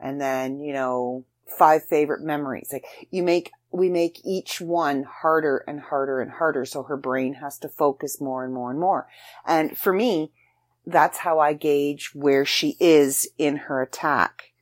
And 0.00 0.18
then, 0.18 0.60
you 0.60 0.72
know, 0.72 1.26
five 1.46 1.84
favorite 1.84 2.22
memories. 2.22 2.70
Like 2.72 2.86
you 3.10 3.22
make, 3.22 3.50
we 3.70 3.88
make 3.88 4.20
each 4.24 4.60
one 4.60 5.04
harder 5.04 5.58
and 5.66 5.80
harder 5.80 6.20
and 6.20 6.32
harder. 6.32 6.64
So 6.64 6.84
her 6.84 6.96
brain 6.96 7.34
has 7.34 7.58
to 7.58 7.68
focus 7.68 8.20
more 8.20 8.44
and 8.44 8.52
more 8.52 8.70
and 8.70 8.80
more. 8.80 9.06
And 9.46 9.76
for 9.76 9.92
me, 9.92 10.32
that's 10.86 11.18
how 11.18 11.38
I 11.38 11.52
gauge 11.52 12.14
where 12.14 12.44
she 12.44 12.76
is 12.80 13.28
in 13.36 13.56
her 13.56 13.82
attack, 13.82 14.52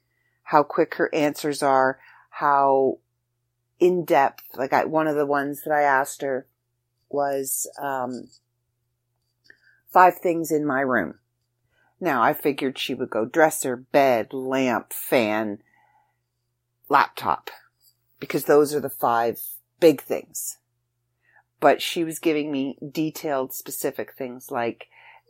how 0.43 0.63
quick 0.63 0.97
her 0.97 1.15
answers 1.15 1.63
are, 1.63 2.01
how 2.31 2.99
in 3.79 4.05
depth. 4.05 4.43
Like 4.55 4.73
I, 4.73 4.85
one 4.85 5.07
of 5.07 5.17
the 5.17 5.27
ones 5.27 5.63
that 5.63 5.73
I 5.73 5.83
asked 5.83 6.23
her 6.23 6.47
was, 7.09 7.71
um, 7.81 8.29
five 9.93 10.19
things 10.19 10.51
in 10.51 10.67
my 10.67 10.81
room. 10.81 11.15
Now 12.01 12.23
I 12.23 12.33
figured 12.33 12.77
she 12.77 12.93
would 12.93 13.09
go 13.09 13.25
dresser, 13.25 13.77
bed, 13.77 14.35
lamp, 14.35 14.93
fan, 14.93 15.61
laptop 16.89 17.51
because 18.21 18.45
those 18.45 18.75
are 18.75 18.81
the 18.81 18.89
five 18.89 19.41
big 19.81 20.01
things. 20.01 20.59
But 21.61 21.81
she 21.81 22.05
was 22.05 22.19
giving 22.19 22.53
me 22.53 22.79
detailed, 22.93 23.55
specific 23.55 24.15
things 24.15 24.51
like 24.51 24.89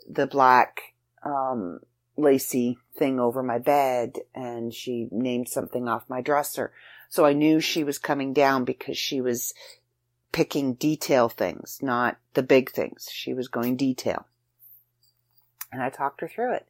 the 0.09 0.27
black, 0.27 0.95
um, 1.23 1.81
lacy 2.17 2.79
thing 2.97 3.21
over 3.21 3.43
my 3.43 3.59
bed 3.59 4.19
and 4.35 4.73
she 4.73 5.09
named 5.11 5.49
something 5.49 5.89
off 5.89 6.09
my 6.09 6.21
dresser. 6.21 6.73
So 7.09 7.25
I 7.25 7.33
knew 7.33 7.61
she 7.61 7.85
was 7.85 7.99
coming 7.99 8.33
down 8.33 8.65
because 8.65 8.99
she 8.99 9.21
was 9.21 9.53
picking 10.33 10.75
detail 10.75 11.29
things, 11.29 11.79
not 11.83 12.19
the 12.35 12.43
big 12.43 12.71
things. 12.71 13.09
She 13.11 13.33
was 13.33 13.49
going 13.49 13.77
detail. 13.77 14.27
And 15.73 15.83
I 15.83 15.91
talked 15.91 16.21
her 16.21 16.29
through 16.29 16.55
it. 16.55 16.67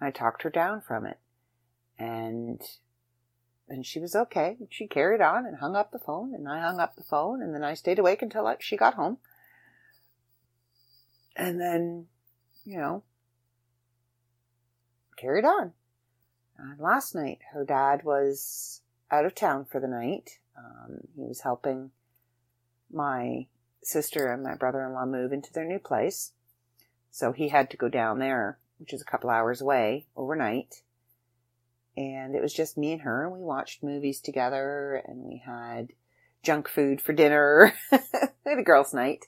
I 0.00 0.10
talked 0.10 0.42
her 0.42 0.50
down 0.50 0.80
from 0.80 1.06
it. 1.06 1.18
And 1.98 2.60
and 3.68 3.86
she 3.86 4.00
was 4.00 4.14
okay. 4.14 4.56
She 4.70 4.86
carried 4.86 5.20
on 5.20 5.46
and 5.46 5.58
hung 5.58 5.76
up 5.76 5.92
the 5.92 5.98
phone, 5.98 6.34
and 6.34 6.48
I 6.48 6.60
hung 6.60 6.80
up 6.80 6.96
the 6.96 7.02
phone, 7.02 7.42
and 7.42 7.54
then 7.54 7.64
I 7.64 7.74
stayed 7.74 7.98
awake 7.98 8.22
until 8.22 8.46
I, 8.46 8.56
she 8.60 8.76
got 8.76 8.94
home. 8.94 9.18
And 11.34 11.60
then, 11.60 12.06
you 12.64 12.78
know, 12.78 13.02
carried 15.16 15.44
on. 15.44 15.72
And 16.58 16.78
last 16.78 17.14
night, 17.14 17.38
her 17.52 17.64
dad 17.64 18.04
was 18.04 18.82
out 19.10 19.24
of 19.24 19.34
town 19.34 19.64
for 19.64 19.80
the 19.80 19.88
night. 19.88 20.38
Um, 20.56 21.00
he 21.16 21.22
was 21.22 21.40
helping 21.40 21.90
my 22.90 23.46
sister 23.82 24.30
and 24.30 24.42
my 24.42 24.54
brother 24.54 24.84
in 24.84 24.92
law 24.92 25.06
move 25.06 25.32
into 25.32 25.52
their 25.52 25.64
new 25.64 25.78
place. 25.78 26.32
So 27.10 27.32
he 27.32 27.48
had 27.48 27.70
to 27.70 27.76
go 27.76 27.88
down 27.88 28.18
there, 28.18 28.58
which 28.78 28.92
is 28.92 29.02
a 29.02 29.10
couple 29.10 29.30
hours 29.30 29.60
away, 29.60 30.06
overnight. 30.16 30.82
And 31.96 32.34
it 32.34 32.42
was 32.42 32.54
just 32.54 32.78
me 32.78 32.92
and 32.92 33.02
her, 33.02 33.24
and 33.24 33.32
we 33.32 33.40
watched 33.40 33.82
movies 33.82 34.20
together, 34.20 35.02
and 35.06 35.24
we 35.24 35.42
had 35.44 35.88
junk 36.42 36.68
food 36.68 37.00
for 37.00 37.12
dinner. 37.12 37.74
we 37.92 37.98
had 38.46 38.58
a 38.58 38.62
girls' 38.62 38.94
night. 38.94 39.26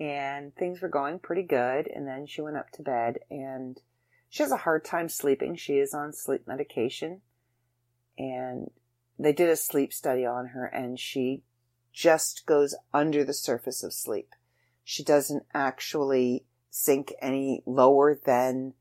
And 0.00 0.54
things 0.56 0.80
were 0.80 0.88
going 0.88 1.20
pretty 1.20 1.42
good. 1.42 1.86
And 1.86 2.06
then 2.06 2.26
she 2.26 2.40
went 2.40 2.56
up 2.56 2.70
to 2.72 2.82
bed, 2.82 3.18
and 3.30 3.80
she 4.28 4.42
has 4.42 4.50
a 4.50 4.58
hard 4.58 4.84
time 4.84 5.08
sleeping. 5.08 5.56
She 5.56 5.74
is 5.74 5.94
on 5.94 6.12
sleep 6.12 6.46
medication. 6.46 7.20
And 8.18 8.70
they 9.18 9.32
did 9.32 9.48
a 9.48 9.56
sleep 9.56 9.92
study 9.92 10.26
on 10.26 10.48
her, 10.48 10.64
and 10.64 10.98
she 10.98 11.42
just 11.92 12.46
goes 12.46 12.74
under 12.92 13.24
the 13.24 13.32
surface 13.32 13.84
of 13.84 13.92
sleep. 13.92 14.34
She 14.82 15.04
doesn't 15.04 15.44
actually 15.54 16.44
sink 16.70 17.12
any 17.20 17.62
lower 17.64 18.14
than 18.14 18.74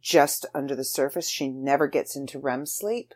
just 0.00 0.46
under 0.54 0.74
the 0.74 0.84
surface. 0.84 1.28
She 1.28 1.48
never 1.48 1.86
gets 1.86 2.16
into 2.16 2.38
REM 2.38 2.66
sleep. 2.66 3.14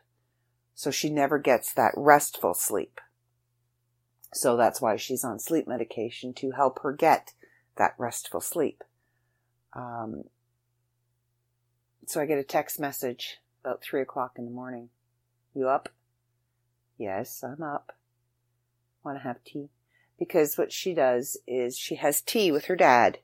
So 0.75 0.91
she 0.91 1.11
never 1.11 1.39
gets 1.39 1.73
that 1.75 1.93
restful 1.97 2.55
sleep. 2.55 3.01
So 4.33 4.57
that's 4.57 4.81
why 4.81 4.97
she's 4.97 5.25
on 5.25 5.39
sleep 5.39 5.69
medication 5.69 6.33
to 6.35 6.53
help 6.53 6.81
her 6.83 6.93
get 6.93 7.35
that 7.77 7.95
restful 7.99 8.41
sleep. 8.41 8.83
Um, 9.75 10.25
so 12.07 12.21
I 12.21 12.27
get 12.27 12.39
a 12.39 12.45
text 12.45 12.81
message 12.81 13.39
about 13.63 13.83
three 13.83 14.01
o'clock 14.01 14.33
in 14.39 14.47
the 14.47 14.51
morning. 14.51 14.89
You 15.55 15.69
up? 15.69 15.91
Yes, 16.97 17.45
I'm 17.45 17.63
up 17.63 17.93
want 19.05 19.19
to 19.19 19.25
have 19.25 19.43
tea. 19.45 19.69
Because 20.19 20.57
what 20.57 20.73
she 20.73 20.95
does 20.95 21.37
is 21.47 21.77
she 21.77 21.97
has 21.97 22.21
tea 22.21 22.53
with 22.53 22.67
her 22.67 22.77
dad, 22.77 23.19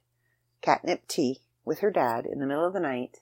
catnip 0.61 1.07
tea 1.07 1.41
with 1.65 1.81
her 1.81 1.91
dad 1.91 2.27
in 2.27 2.41
the 2.41 2.47
middle 2.47 2.67
of 2.67 2.73
the 2.73 2.81
night 2.81 3.19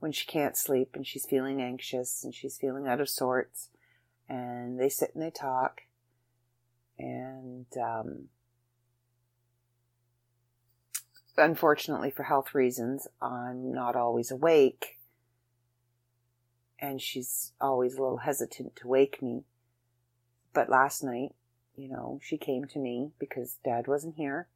when 0.00 0.12
she 0.12 0.26
can't 0.26 0.56
sleep 0.56 0.90
and 0.94 1.06
she's 1.06 1.26
feeling 1.26 1.62
anxious 1.62 2.24
and 2.24 2.34
she's 2.34 2.56
feeling 2.58 2.88
out 2.88 3.00
of 3.00 3.08
sorts. 3.08 3.68
And 4.28 4.80
they 4.80 4.88
sit 4.88 5.12
and 5.14 5.22
they 5.22 5.30
talk. 5.30 5.82
And, 6.98 7.66
um, 7.80 8.28
unfortunately 11.36 12.10
for 12.10 12.24
health 12.24 12.54
reasons, 12.54 13.06
I'm 13.20 13.72
not 13.72 13.96
always 13.96 14.30
awake. 14.30 14.98
And 16.78 17.00
she's 17.00 17.52
always 17.60 17.94
a 17.94 18.02
little 18.02 18.18
hesitant 18.18 18.76
to 18.76 18.88
wake 18.88 19.20
me. 19.22 19.44
But 20.52 20.70
last 20.70 21.04
night, 21.04 21.34
you 21.76 21.88
know, 21.88 22.20
she 22.22 22.38
came 22.38 22.64
to 22.66 22.78
me 22.78 23.12
because 23.18 23.58
dad 23.64 23.86
wasn't 23.86 24.16
here. 24.16 24.48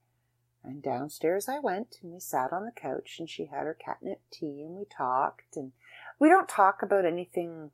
And 0.64 0.83
downstairs 0.83 1.48
I 1.48 1.59
went 1.59 1.98
and 2.03 2.12
we 2.12 2.20
sat 2.20 2.53
on 2.53 2.64
the 2.64 2.72
couch 2.72 3.16
and 3.18 3.29
she 3.29 3.46
had 3.46 3.64
her 3.64 3.74
catnip 3.79 4.22
tea 4.31 4.62
and 4.62 4.77
we 4.77 4.85
talked 4.87 5.57
and 5.57 5.72
we 6.18 6.29
don't 6.29 6.48
talk 6.48 6.83
about 6.83 7.05
anything 7.05 7.70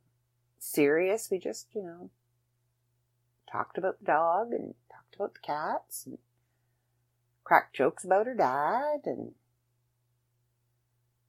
serious. 0.59 1.29
We 1.31 1.39
just, 1.39 1.67
you 1.73 1.83
know, 1.83 2.09
talked 3.49 3.77
about 3.77 3.99
the 3.99 4.05
dog 4.05 4.51
and 4.51 4.73
talked 4.91 5.15
about 5.15 5.33
the 5.35 5.39
cats 5.39 6.05
and 6.05 6.17
cracked 7.45 7.75
jokes 7.75 8.03
about 8.03 8.25
her 8.25 8.35
dad 8.35 9.01
and 9.05 9.31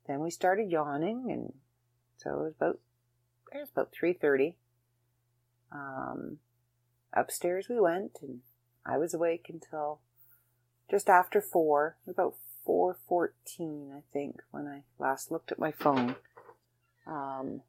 then 0.08 0.20
we 0.20 0.30
started 0.30 0.68
yawning 0.68 1.30
and 1.30 1.52
so 2.16 2.30
it 2.30 2.42
was 2.42 2.54
about 2.56 2.78
it 3.52 3.58
was 3.58 3.70
about 3.70 3.92
three 3.92 4.12
thirty. 4.12 4.56
Um 5.70 6.38
upstairs 7.12 7.68
we 7.68 7.78
went, 7.80 8.18
and 8.22 8.40
I 8.84 8.98
was 8.98 9.14
awake 9.14 9.46
until 9.48 10.00
just 10.92 11.08
after 11.08 11.40
four, 11.40 11.96
about 12.06 12.34
four 12.66 12.98
fourteen, 13.08 13.90
I 13.96 14.02
think, 14.12 14.42
when 14.50 14.66
I 14.66 14.82
last 14.98 15.32
looked 15.32 15.50
at 15.50 15.58
my 15.58 15.72
phone. 15.72 16.16
Um, 17.06 17.62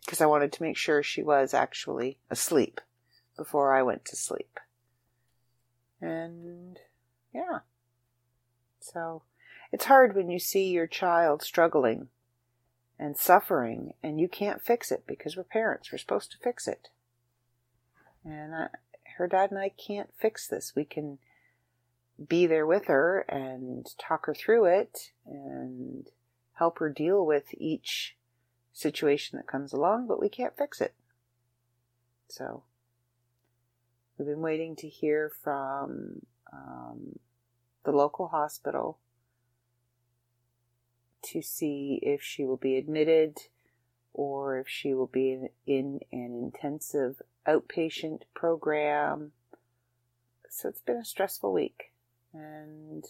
because 0.00 0.22
I 0.22 0.26
wanted 0.26 0.52
to 0.52 0.62
make 0.62 0.76
sure 0.76 1.02
she 1.02 1.22
was 1.22 1.54
actually 1.54 2.18
asleep 2.30 2.80
before 3.36 3.74
I 3.74 3.82
went 3.82 4.06
to 4.06 4.16
sleep. 4.16 4.58
And 6.00 6.78
yeah. 7.32 7.60
So 8.80 9.22
it's 9.70 9.84
hard 9.84 10.16
when 10.16 10.30
you 10.30 10.38
see 10.38 10.70
your 10.70 10.86
child 10.86 11.42
struggling 11.42 12.08
and 12.98 13.16
suffering 13.16 13.92
and 14.02 14.18
you 14.18 14.28
can't 14.28 14.60
fix 14.60 14.90
it 14.90 15.04
because 15.06 15.36
we're 15.36 15.44
parents. 15.44 15.92
We're 15.92 15.98
supposed 15.98 16.32
to 16.32 16.38
fix 16.38 16.66
it. 16.66 16.88
And 18.24 18.54
I, 18.54 18.68
her 19.18 19.28
dad 19.28 19.50
and 19.50 19.60
I 19.60 19.68
can't 19.68 20.10
fix 20.18 20.48
this. 20.48 20.72
We 20.74 20.84
can 20.84 21.18
be 22.28 22.46
there 22.46 22.66
with 22.66 22.86
her 22.86 23.20
and 23.28 23.86
talk 23.98 24.26
her 24.26 24.34
through 24.34 24.66
it 24.66 25.12
and 25.26 26.08
help 26.54 26.78
her 26.78 26.90
deal 26.90 27.24
with 27.24 27.46
each 27.54 28.16
situation 28.72 29.36
that 29.36 29.46
comes 29.46 29.72
along, 29.72 30.06
but 30.06 30.20
we 30.20 30.28
can't 30.28 30.56
fix 30.56 30.80
it. 30.80 30.94
So, 32.28 32.62
we've 34.16 34.28
been 34.28 34.40
waiting 34.40 34.76
to 34.76 34.88
hear 34.88 35.30
from 35.42 36.22
um, 36.52 37.18
the 37.84 37.92
local 37.92 38.28
hospital 38.28 38.98
to 41.22 41.42
see 41.42 42.00
if 42.02 42.22
she 42.22 42.44
will 42.44 42.56
be 42.56 42.76
admitted 42.76 43.38
or 44.12 44.58
if 44.58 44.68
she 44.68 44.92
will 44.92 45.06
be 45.06 45.32
in, 45.32 45.48
in 45.66 46.00
an 46.12 46.34
intensive 46.42 47.22
outpatient 47.46 48.22
program. 48.34 49.32
So 50.50 50.68
it's 50.68 50.82
been 50.82 50.96
a 50.96 51.04
stressful 51.04 51.52
week. 51.52 51.91
And 52.32 53.04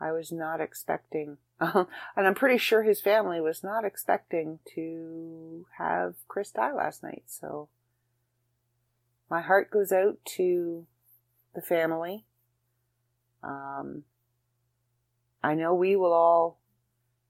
I 0.00 0.12
was 0.12 0.30
not 0.30 0.60
expecting, 0.60 1.38
and 1.60 1.86
I'm 2.16 2.34
pretty 2.34 2.58
sure 2.58 2.82
his 2.82 3.00
family 3.00 3.40
was 3.40 3.64
not 3.64 3.84
expecting 3.84 4.58
to 4.74 5.66
have 5.78 6.14
Chris 6.28 6.50
die 6.50 6.72
last 6.72 7.02
night. 7.02 7.24
So 7.26 7.68
my 9.30 9.40
heart 9.40 9.70
goes 9.70 9.92
out 9.92 10.18
to 10.36 10.86
the 11.54 11.62
family. 11.62 12.24
Um, 13.42 14.04
I 15.42 15.54
know 15.54 15.74
we 15.74 15.96
will 15.96 16.12
all 16.12 16.58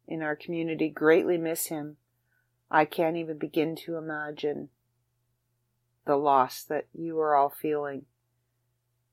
in 0.09 0.23
our 0.23 0.37
community 0.37 0.89
greatly 0.89 1.39
miss 1.39 1.67
him. 1.67 1.97
I 2.71 2.85
can't 2.85 3.17
even 3.17 3.39
begin 3.39 3.77
to 3.85 3.97
imagine 3.97 4.71
the 6.05 6.17
loss 6.17 6.63
that 6.65 6.87
you 6.93 7.19
are 7.21 7.37
all 7.37 7.51
feeling 7.51 8.07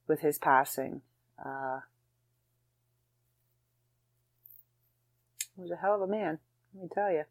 with 0.08 0.22
his 0.22 0.38
passing. 0.38 1.02
Uh, 1.38 1.80
he 5.56 5.62
was 5.62 5.72
a 5.72 5.76
hell 5.78 5.96
of 5.96 6.02
a 6.02 6.08
man, 6.08 6.40
let 6.74 6.84
me 6.84 6.90
tell 6.94 7.12
you. 7.12 7.24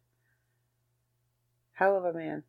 Hell 1.73 1.97
of 1.97 2.05
a 2.05 2.13
man. 2.13 2.43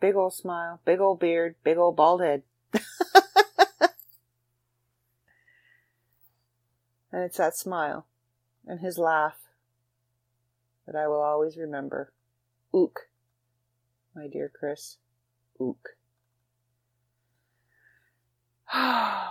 Big 0.00 0.16
old 0.16 0.34
smile, 0.34 0.80
big 0.84 1.00
old 1.00 1.20
beard, 1.20 1.54
big 1.62 1.76
old 1.76 1.96
bald 1.96 2.22
head. 2.22 2.42
and 7.12 7.22
it's 7.22 7.36
that 7.36 7.56
smile 7.56 8.06
and 8.66 8.80
his 8.80 8.98
laugh 8.98 9.38
that 10.86 10.96
I 10.96 11.06
will 11.06 11.20
always 11.20 11.56
remember. 11.56 12.12
Ook, 12.72 13.08
my 14.14 14.26
dear 14.26 14.50
Chris. 14.52 14.96
Ook. 15.58 15.90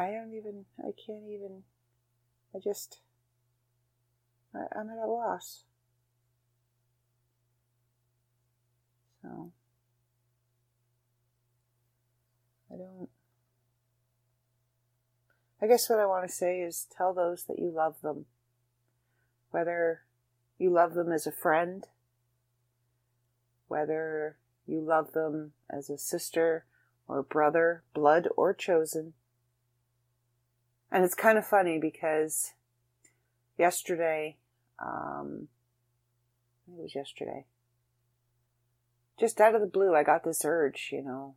I 0.00 0.12
don't 0.12 0.32
even, 0.32 0.64
I 0.78 0.92
can't 0.92 1.28
even, 1.28 1.62
I 2.54 2.58
just, 2.58 3.00
I, 4.54 4.60
I'm 4.74 4.88
at 4.88 4.96
a 4.96 5.06
loss. 5.06 5.64
So, 9.20 9.52
I 12.72 12.76
don't, 12.76 13.10
I 15.60 15.66
guess 15.66 15.90
what 15.90 15.98
I 15.98 16.06
want 16.06 16.26
to 16.26 16.34
say 16.34 16.62
is 16.62 16.86
tell 16.96 17.12
those 17.12 17.44
that 17.44 17.58
you 17.58 17.70
love 17.70 18.00
them. 18.00 18.24
Whether 19.50 20.04
you 20.58 20.70
love 20.70 20.94
them 20.94 21.12
as 21.12 21.26
a 21.26 21.32
friend, 21.32 21.86
whether 23.68 24.38
you 24.66 24.80
love 24.80 25.12
them 25.12 25.52
as 25.68 25.90
a 25.90 25.98
sister 25.98 26.64
or 27.06 27.22
brother, 27.22 27.82
blood 27.92 28.28
or 28.34 28.54
chosen. 28.54 29.12
And 30.92 31.04
it's 31.04 31.14
kind 31.14 31.38
of 31.38 31.46
funny 31.46 31.78
because 31.78 32.52
yesterday, 33.56 34.36
um, 34.78 35.48
it 36.66 36.82
was 36.82 36.94
yesterday, 36.94 37.44
just 39.18 39.40
out 39.40 39.54
of 39.54 39.60
the 39.60 39.66
blue, 39.66 39.94
I 39.94 40.02
got 40.02 40.24
this 40.24 40.44
urge, 40.44 40.88
you 40.92 41.02
know, 41.02 41.34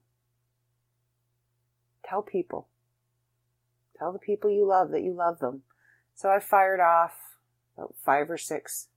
tell 2.06 2.22
people, 2.22 2.68
tell 3.98 4.12
the 4.12 4.20
people 4.20 4.50
you 4.50 4.66
love 4.66 4.90
that 4.92 5.04
you 5.04 5.14
love 5.14 5.40
them. 5.40 5.64
So 6.16 6.30
I 6.30 6.40
fired 6.40 6.80
off 6.80 7.38
about 7.78 7.96
five 8.04 8.30
or 8.30 8.38
six 8.38 8.88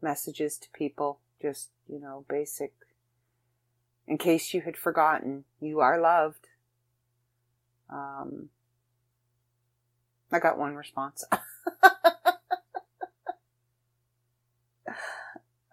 messages 0.00 0.56
to 0.58 0.68
people, 0.72 1.20
just, 1.40 1.70
you 1.88 2.00
know, 2.00 2.24
basic, 2.28 2.72
in 4.06 4.18
case 4.18 4.54
you 4.54 4.62
had 4.62 4.76
forgotten, 4.76 5.44
you 5.60 5.80
are 5.80 6.00
loved. 6.00 6.48
Um, 7.90 8.48
I 10.32 10.38
got 10.38 10.58
one 10.58 10.74
response. 10.74 11.24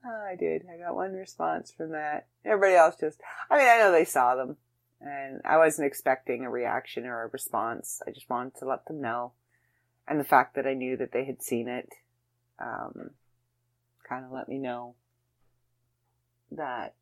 I 0.05 0.35
did. 0.35 0.65
I 0.71 0.77
got 0.77 0.95
one 0.95 1.13
response 1.13 1.71
from 1.71 1.91
that. 1.91 2.27
Everybody 2.45 2.75
else 2.75 2.95
just, 2.99 3.19
I 3.49 3.57
mean, 3.57 3.67
I 3.67 3.77
know 3.77 3.91
they 3.91 4.05
saw 4.05 4.35
them 4.35 4.57
and 5.01 5.41
I 5.45 5.57
wasn't 5.57 5.87
expecting 5.87 6.43
a 6.43 6.49
reaction 6.49 7.05
or 7.05 7.23
a 7.23 7.27
response. 7.27 8.01
I 8.07 8.11
just 8.11 8.29
wanted 8.29 8.55
to 8.57 8.65
let 8.65 8.85
them 8.85 9.01
know. 9.01 9.31
And 10.07 10.19
the 10.19 10.25
fact 10.25 10.55
that 10.55 10.67
I 10.67 10.73
knew 10.73 10.97
that 10.97 11.11
they 11.11 11.25
had 11.25 11.41
seen 11.41 11.67
it, 11.67 11.93
um, 12.59 13.11
kind 14.07 14.25
of 14.25 14.31
let 14.31 14.49
me 14.49 14.57
know 14.57 14.95
that. 16.51 16.95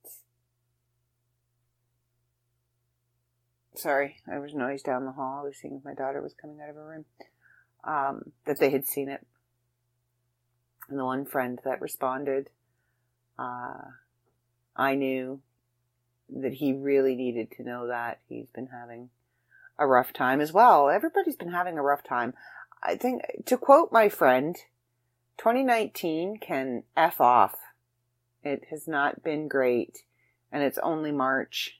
Sorry, 3.75 4.17
there 4.25 4.41
was 4.41 4.53
noise 4.53 4.81
down 4.81 5.05
the 5.05 5.11
hall. 5.11 5.41
I 5.41 5.43
was 5.43 5.57
seeing 5.57 5.75
if 5.75 5.85
my 5.85 5.93
daughter 5.93 6.21
was 6.21 6.33
coming 6.33 6.59
out 6.61 6.69
of 6.69 6.75
her 6.75 6.87
room. 6.87 7.05
Um, 7.87 8.33
that 8.45 8.59
they 8.59 8.69
had 8.69 8.85
seen 8.85 9.07
it. 9.07 9.25
And 10.89 10.99
the 10.99 11.05
one 11.05 11.25
friend 11.25 11.57
that 11.63 11.81
responded, 11.81 12.49
uh, 13.39 13.79
I 14.75 14.95
knew 14.95 15.39
that 16.29 16.55
he 16.55 16.73
really 16.73 17.15
needed 17.15 17.49
to 17.51 17.63
know 17.63 17.87
that 17.87 18.19
he's 18.27 18.49
been 18.49 18.67
having 18.67 19.09
a 19.79 19.87
rough 19.87 20.11
time 20.11 20.41
as 20.41 20.51
well. 20.51 20.89
Everybody's 20.89 21.35
been 21.35 21.51
having 21.51 21.77
a 21.77 21.83
rough 21.83 22.03
time. 22.03 22.33
I 22.83 22.95
think, 22.95 23.21
to 23.45 23.57
quote 23.57 23.91
my 23.91 24.09
friend, 24.09 24.55
2019 25.37 26.37
can 26.39 26.83
F 26.95 27.21
off. 27.21 27.55
It 28.43 28.65
has 28.69 28.87
not 28.87 29.23
been 29.23 29.47
great, 29.47 30.03
and 30.51 30.63
it's 30.63 30.79
only 30.79 31.11
March. 31.11 31.79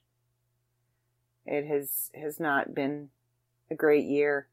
It 1.46 1.66
has, 1.68 2.12
has 2.16 2.40
not 2.40 2.74
been 2.74 3.10
a 3.70 3.76
great 3.76 4.06
year. 4.06 4.48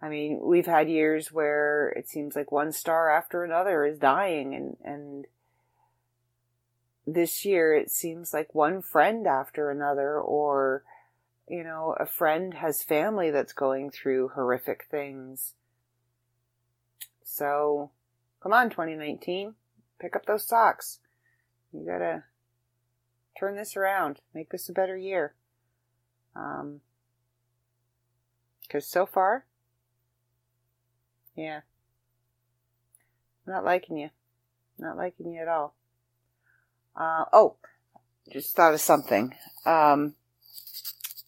I 0.00 0.08
mean, 0.08 0.40
we've 0.42 0.66
had 0.66 0.88
years 0.88 1.32
where 1.32 1.88
it 1.90 2.08
seems 2.08 2.36
like 2.36 2.52
one 2.52 2.72
star 2.72 3.10
after 3.10 3.42
another 3.44 3.84
is 3.84 3.98
dying 3.98 4.54
and, 4.54 4.76
and 4.84 5.26
this 7.06 7.44
year 7.44 7.74
it 7.74 7.90
seems 7.90 8.34
like 8.34 8.54
one 8.54 8.82
friend 8.82 9.26
after 9.26 9.70
another 9.70 10.20
or 10.20 10.84
you 11.48 11.64
know 11.64 11.96
a 11.98 12.04
friend 12.04 12.54
has 12.54 12.82
family 12.82 13.30
that's 13.30 13.54
going 13.54 13.90
through 13.90 14.28
horrific 14.28 14.86
things. 14.90 15.54
So 17.24 17.90
come 18.42 18.52
on 18.52 18.68
2019 18.68 19.54
pick 19.98 20.14
up 20.14 20.26
those 20.26 20.46
socks. 20.46 21.00
You 21.72 21.84
gotta 21.84 22.24
turn 23.38 23.56
this 23.56 23.76
around. 23.76 24.20
Make 24.34 24.50
this 24.50 24.68
a 24.68 24.72
better 24.72 24.96
year. 24.96 25.34
Um 26.36 26.80
because 28.62 28.86
so 28.86 29.06
far 29.06 29.46
yeah 31.38 31.60
not 33.46 33.64
liking 33.64 33.96
you 33.96 34.10
not 34.78 34.96
liking 34.96 35.32
you 35.32 35.40
at 35.40 35.48
all 35.48 35.74
uh, 36.98 37.24
oh, 37.32 37.54
just 38.32 38.56
thought 38.56 38.74
of 38.74 38.80
something. 38.80 39.32
Um, 39.64 40.14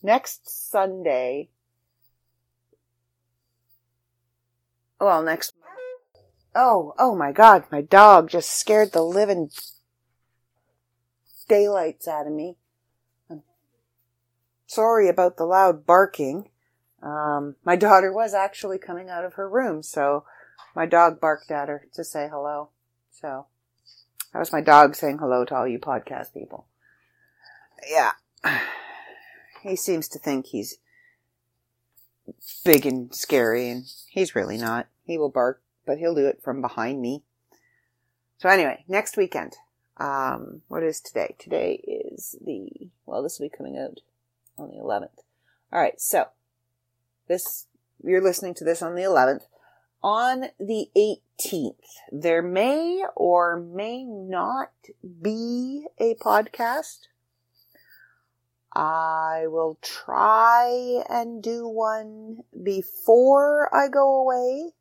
next 0.02 0.68
Sunday, 0.68 1.48
well, 5.00 5.22
next, 5.22 5.52
oh, 6.56 6.94
oh 6.98 7.14
my 7.14 7.30
god, 7.30 7.64
my 7.70 7.82
dog 7.82 8.28
just 8.28 8.50
scared 8.50 8.90
the 8.90 9.02
living 9.02 9.50
daylights 11.48 12.08
out 12.08 12.26
of 12.26 12.32
me. 12.32 12.56
I'm 13.30 13.42
sorry 14.66 15.08
about 15.08 15.36
the 15.36 15.44
loud 15.44 15.86
barking. 15.86 16.49
Um, 17.02 17.56
my 17.64 17.76
daughter 17.76 18.12
was 18.12 18.34
actually 18.34 18.78
coming 18.78 19.08
out 19.08 19.24
of 19.24 19.34
her 19.34 19.48
room, 19.48 19.82
so 19.82 20.24
my 20.74 20.86
dog 20.86 21.20
barked 21.20 21.50
at 21.50 21.68
her 21.68 21.86
to 21.94 22.04
say 22.04 22.28
hello. 22.30 22.68
So, 23.10 23.46
that 24.32 24.38
was 24.38 24.52
my 24.52 24.60
dog 24.60 24.94
saying 24.94 25.18
hello 25.18 25.44
to 25.44 25.54
all 25.54 25.66
you 25.66 25.78
podcast 25.78 26.34
people. 26.34 26.66
Yeah. 27.88 28.12
He 29.62 29.76
seems 29.76 30.08
to 30.08 30.18
think 30.18 30.46
he's 30.46 30.78
big 32.64 32.86
and 32.86 33.14
scary, 33.14 33.68
and 33.68 33.84
he's 34.08 34.34
really 34.34 34.56
not. 34.56 34.86
He 35.04 35.18
will 35.18 35.28
bark, 35.28 35.62
but 35.84 35.98
he'll 35.98 36.14
do 36.14 36.26
it 36.26 36.42
from 36.42 36.62
behind 36.62 37.02
me. 37.02 37.22
So 38.38 38.48
anyway, 38.48 38.84
next 38.88 39.18
weekend. 39.18 39.56
Um, 39.98 40.62
what 40.68 40.82
is 40.82 40.98
today? 40.98 41.34
Today 41.38 41.74
is 41.74 42.36
the, 42.40 42.88
well, 43.04 43.22
this 43.22 43.38
will 43.38 43.50
be 43.50 43.56
coming 43.56 43.76
out 43.76 44.00
on 44.56 44.70
the 44.70 44.82
11th. 44.82 45.24
Alright, 45.70 46.00
so, 46.00 46.28
this, 47.30 47.66
you're 48.02 48.22
listening 48.22 48.52
to 48.54 48.64
this 48.64 48.82
on 48.82 48.94
the 48.94 49.02
11th 49.02 49.44
on 50.02 50.46
the 50.58 50.88
18th, 50.96 51.74
there 52.10 52.42
may 52.42 53.04
or 53.14 53.60
may 53.60 54.04
not 54.04 54.70
be 55.20 55.86
a 55.98 56.14
podcast. 56.14 57.00
I 58.72 59.46
will 59.46 59.78
try 59.82 61.02
and 61.08 61.42
do 61.42 61.66
one 61.66 62.38
before 62.62 63.74
I 63.74 63.88
go 63.88 64.20
away. 64.20 64.72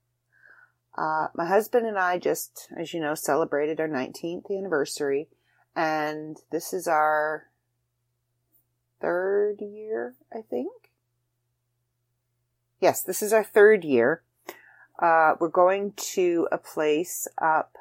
Uh, 0.97 1.27
my 1.33 1.45
husband 1.45 1.85
and 1.85 1.97
I 1.97 2.19
just, 2.19 2.67
as 2.77 2.93
you 2.93 2.99
know, 2.99 3.15
celebrated 3.15 3.79
our 3.79 3.87
19th 3.87 4.49
anniversary, 4.55 5.27
and 5.75 6.37
this 6.51 6.73
is 6.73 6.87
our 6.87 7.47
third 9.01 9.61
year, 9.61 10.15
I 10.31 10.41
think. 10.41 10.88
Yes, 12.79 13.01
this 13.01 13.21
is 13.21 13.33
our 13.33 13.43
third 13.43 13.83
year. 13.83 14.21
Uh, 14.97 15.35
we're 15.39 15.49
going 15.49 15.93
to 15.97 16.47
a 16.51 16.57
place 16.57 17.27
up 17.41 17.77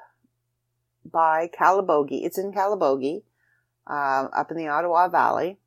by 1.04 1.48
Calabogie. 1.48 2.24
It's 2.24 2.38
in 2.38 2.52
Calabogie, 2.52 3.22
uh, 3.86 4.28
up 4.36 4.50
in 4.50 4.56
the 4.56 4.68
Ottawa 4.68 5.08
Valley. 5.08 5.58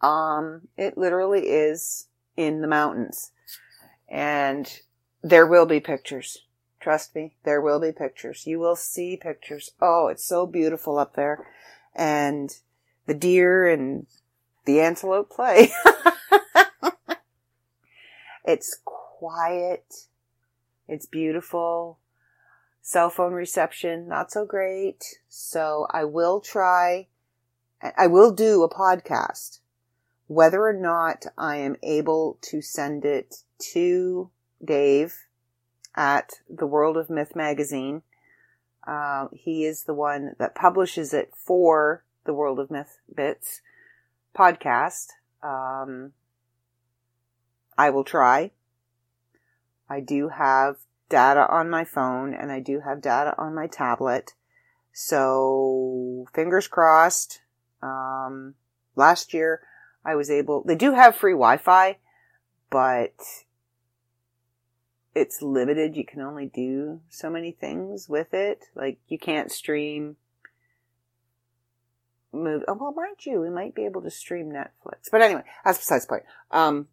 Um, 0.00 0.68
it 0.76 0.96
literally 0.96 1.48
is 1.48 2.08
in 2.36 2.62
the 2.62 2.68
mountains. 2.68 3.32
And 4.08 4.80
there 5.22 5.46
will 5.46 5.66
be 5.66 5.80
pictures. 5.80 6.38
Trust 6.80 7.14
me, 7.14 7.34
there 7.44 7.60
will 7.60 7.80
be 7.80 7.92
pictures. 7.92 8.46
You 8.46 8.58
will 8.58 8.76
see 8.76 9.18
pictures. 9.20 9.72
Oh, 9.80 10.08
it's 10.08 10.24
so 10.24 10.46
beautiful 10.46 10.98
up 10.98 11.16
there. 11.16 11.46
And 11.94 12.56
the 13.06 13.14
deer 13.14 13.68
and 13.68 14.06
the 14.64 14.80
antelope 14.80 15.30
play. 15.30 15.70
it's 18.48 18.78
quiet. 18.82 20.06
It's 20.88 21.04
beautiful. 21.04 21.98
Cell 22.80 23.10
phone 23.10 23.34
reception, 23.34 24.08
not 24.08 24.32
so 24.32 24.46
great. 24.46 25.04
So 25.28 25.86
I 25.90 26.04
will 26.04 26.40
try, 26.40 27.08
I 27.96 28.06
will 28.06 28.32
do 28.32 28.62
a 28.62 28.70
podcast. 28.70 29.58
Whether 30.28 30.62
or 30.62 30.72
not 30.72 31.26
I 31.36 31.56
am 31.56 31.76
able 31.82 32.38
to 32.42 32.62
send 32.62 33.04
it 33.04 33.42
to 33.74 34.30
Dave 34.64 35.26
at 35.94 36.40
the 36.48 36.66
World 36.66 36.96
of 36.96 37.10
Myth 37.10 37.36
magazine. 37.36 38.00
Uh, 38.86 39.28
he 39.32 39.66
is 39.66 39.84
the 39.84 39.94
one 39.94 40.36
that 40.38 40.54
publishes 40.54 41.12
it 41.12 41.32
for 41.34 42.02
the 42.24 42.32
World 42.32 42.58
of 42.58 42.70
Myth 42.70 42.98
Bits 43.14 43.60
podcast. 44.34 45.08
Um, 45.42 46.12
I 47.78 47.90
will 47.90 48.04
try. 48.04 48.50
I 49.88 50.00
do 50.00 50.28
have 50.28 50.76
data 51.08 51.46
on 51.48 51.70
my 51.70 51.84
phone 51.84 52.34
and 52.34 52.50
I 52.50 52.60
do 52.60 52.80
have 52.80 53.00
data 53.00 53.34
on 53.38 53.54
my 53.54 53.68
tablet. 53.68 54.34
So 54.92 56.26
fingers 56.34 56.66
crossed. 56.66 57.40
Um, 57.80 58.54
last 58.96 59.32
year 59.32 59.62
I 60.04 60.16
was 60.16 60.28
able, 60.28 60.64
they 60.66 60.74
do 60.74 60.92
have 60.92 61.14
free 61.14 61.32
Wi-Fi, 61.32 61.98
but 62.68 63.14
it's 65.14 65.40
limited. 65.40 65.96
You 65.96 66.04
can 66.04 66.20
only 66.20 66.46
do 66.46 67.00
so 67.08 67.30
many 67.30 67.52
things 67.52 68.08
with 68.08 68.34
it. 68.34 68.64
Like 68.74 68.98
you 69.06 69.18
can't 69.18 69.52
stream 69.52 70.16
move. 72.32 72.62
Oh, 72.66 72.74
well, 72.74 72.92
mind 72.92 73.24
you, 73.24 73.40
we 73.40 73.50
might 73.50 73.74
be 73.74 73.84
able 73.84 74.02
to 74.02 74.10
stream 74.10 74.50
Netflix. 74.50 75.10
But 75.10 75.22
anyway, 75.22 75.44
that's 75.64 75.78
besides 75.78 76.06
the 76.06 76.08
point. 76.08 76.24
Um, 76.50 76.88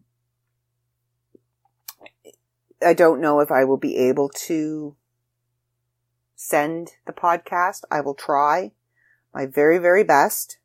I 2.83 2.93
don't 2.93 3.21
know 3.21 3.39
if 3.39 3.51
I 3.51 3.63
will 3.63 3.77
be 3.77 3.97
able 3.97 4.29
to 4.29 4.95
send 6.35 6.91
the 7.05 7.13
podcast. 7.13 7.83
I 7.89 8.01
will 8.01 8.13
try 8.13 8.71
my 9.33 9.45
very, 9.45 9.77
very 9.77 10.03
best. 10.03 10.59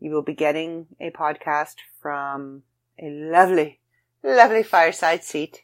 You 0.00 0.10
will 0.10 0.22
be 0.22 0.34
getting 0.34 0.86
a 1.00 1.10
podcast 1.10 1.76
from 2.00 2.62
a 2.98 3.08
lovely, 3.08 3.80
lovely 4.22 4.62
fireside 4.62 5.22
seat 5.24 5.62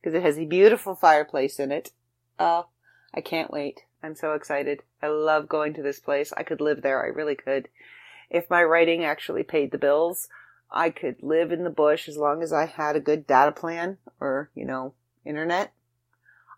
because 0.00 0.14
it 0.14 0.22
has 0.22 0.38
a 0.38 0.44
beautiful 0.44 0.94
fireplace 0.94 1.58
in 1.58 1.70
it. 1.70 1.90
Oh, 2.38 2.66
I 3.14 3.20
can't 3.20 3.50
wait. 3.50 3.82
I'm 4.02 4.14
so 4.14 4.32
excited. 4.32 4.82
I 5.02 5.08
love 5.08 5.48
going 5.48 5.74
to 5.74 5.82
this 5.82 6.00
place. 6.00 6.32
I 6.36 6.42
could 6.42 6.60
live 6.60 6.82
there. 6.82 7.02
I 7.02 7.08
really 7.08 7.34
could. 7.34 7.68
If 8.30 8.50
my 8.50 8.62
writing 8.62 9.04
actually 9.04 9.42
paid 9.42 9.70
the 9.70 9.78
bills, 9.78 10.28
I 10.70 10.90
could 10.90 11.22
live 11.22 11.52
in 11.52 11.64
the 11.64 11.70
bush 11.70 12.08
as 12.08 12.16
long 12.16 12.42
as 12.42 12.52
I 12.52 12.66
had 12.66 12.96
a 12.96 13.00
good 13.00 13.26
data 13.26 13.52
plan 13.52 13.98
or, 14.20 14.50
you 14.54 14.64
know, 14.64 14.94
internet. 15.24 15.72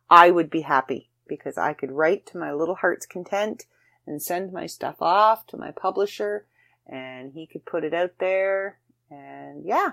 I 0.08 0.30
would 0.30 0.50
be 0.50 0.62
happy 0.62 1.10
because 1.28 1.56
I 1.56 1.74
could 1.74 1.92
write 1.92 2.26
to 2.26 2.38
my 2.38 2.52
little 2.52 2.74
heart's 2.74 3.06
content 3.06 3.66
and 4.06 4.20
send 4.20 4.52
my 4.52 4.66
stuff 4.66 4.96
off 5.00 5.46
to 5.48 5.56
my 5.56 5.70
publisher 5.70 6.46
and 6.86 7.32
he 7.32 7.46
could 7.46 7.64
put 7.64 7.84
it 7.84 7.94
out 7.94 8.14
there 8.18 8.78
and 9.10 9.64
yeah. 9.64 9.92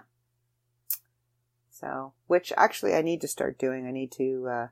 So, 1.70 2.14
which 2.26 2.52
actually 2.58 2.96
I 2.96 3.04
need 3.04 3.22
to 3.22 3.28
start 3.28 3.60
doing. 3.60 3.86
I 3.86 3.92
need 3.92 4.12
to, 4.14 4.48
uh, 4.48 4.70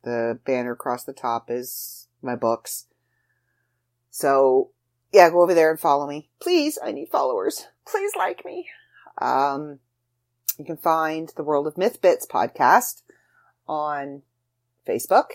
The 0.04 0.38
banner 0.44 0.72
across 0.72 1.04
the 1.04 1.12
top 1.12 1.50
is 1.50 2.08
my 2.20 2.34
books. 2.34 2.86
So, 4.10 4.70
yeah, 5.12 5.28
go 5.30 5.42
over 5.42 5.54
there 5.54 5.70
and 5.70 5.78
follow 5.78 6.06
me. 6.06 6.28
Please, 6.40 6.78
I 6.82 6.92
need 6.92 7.10
followers. 7.10 7.66
Please 7.86 8.12
like 8.16 8.44
me. 8.44 8.68
Um, 9.18 9.78
you 10.58 10.64
can 10.64 10.76
find 10.78 11.30
the 11.36 11.42
World 11.42 11.66
of 11.66 11.76
Myth 11.76 12.00
Bits 12.00 12.26
podcast 12.26 13.02
on 13.68 14.22
Facebook. 14.86 15.26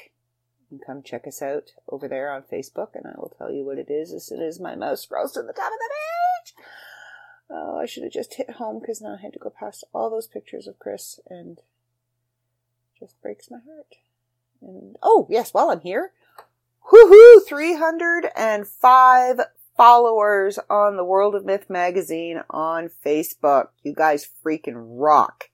You 0.70 0.80
can 0.80 0.86
come 0.86 1.04
check 1.04 1.28
us 1.28 1.42
out 1.42 1.72
over 1.88 2.08
there 2.08 2.32
on 2.32 2.44
Facebook, 2.44 2.96
and 2.96 3.06
I 3.06 3.14
will 3.18 3.34
tell 3.38 3.52
you 3.52 3.64
what 3.64 3.78
it 3.78 3.90
is 3.90 4.12
as 4.12 4.26
soon 4.26 4.42
as 4.42 4.60
my 4.60 4.76
mouse 4.76 5.02
scrolls 5.02 5.34
to 5.34 5.42
the 5.42 5.54
top 5.54 5.72
of 5.72 5.80
the 5.80 5.90
page. 5.94 6.56
Oh, 7.50 7.80
I 7.80 7.86
should 7.86 8.04
have 8.04 8.12
just 8.12 8.34
hit 8.34 8.52
home 8.52 8.80
because 8.80 9.02
now 9.02 9.16
I 9.18 9.22
had 9.22 9.34
to 9.34 9.40
go 9.40 9.50
past 9.50 9.86
all 9.94 10.10
those 10.10 10.28
pictures 10.28 10.68
of 10.68 10.80
Chris 10.80 11.20
and 11.30 11.62
just 13.00 13.22
breaks 13.22 13.50
my 13.50 13.60
heart. 13.60 13.96
And 14.62 14.98
oh, 15.02 15.28
yes, 15.30 15.54
while 15.54 15.70
I'm 15.70 15.80
here, 15.82 16.12
woohoo, 16.92 17.46
305 17.48 19.40
followers 19.78 20.58
on 20.70 20.98
the 20.98 21.04
World 21.04 21.36
of 21.36 21.46
Myth 21.46 21.70
magazine 21.70 22.42
on 22.50 22.90
Facebook. 23.06 23.70
You 23.84 23.94
guys 23.94 24.28
freaking 24.44 24.74
rock. 24.76 25.50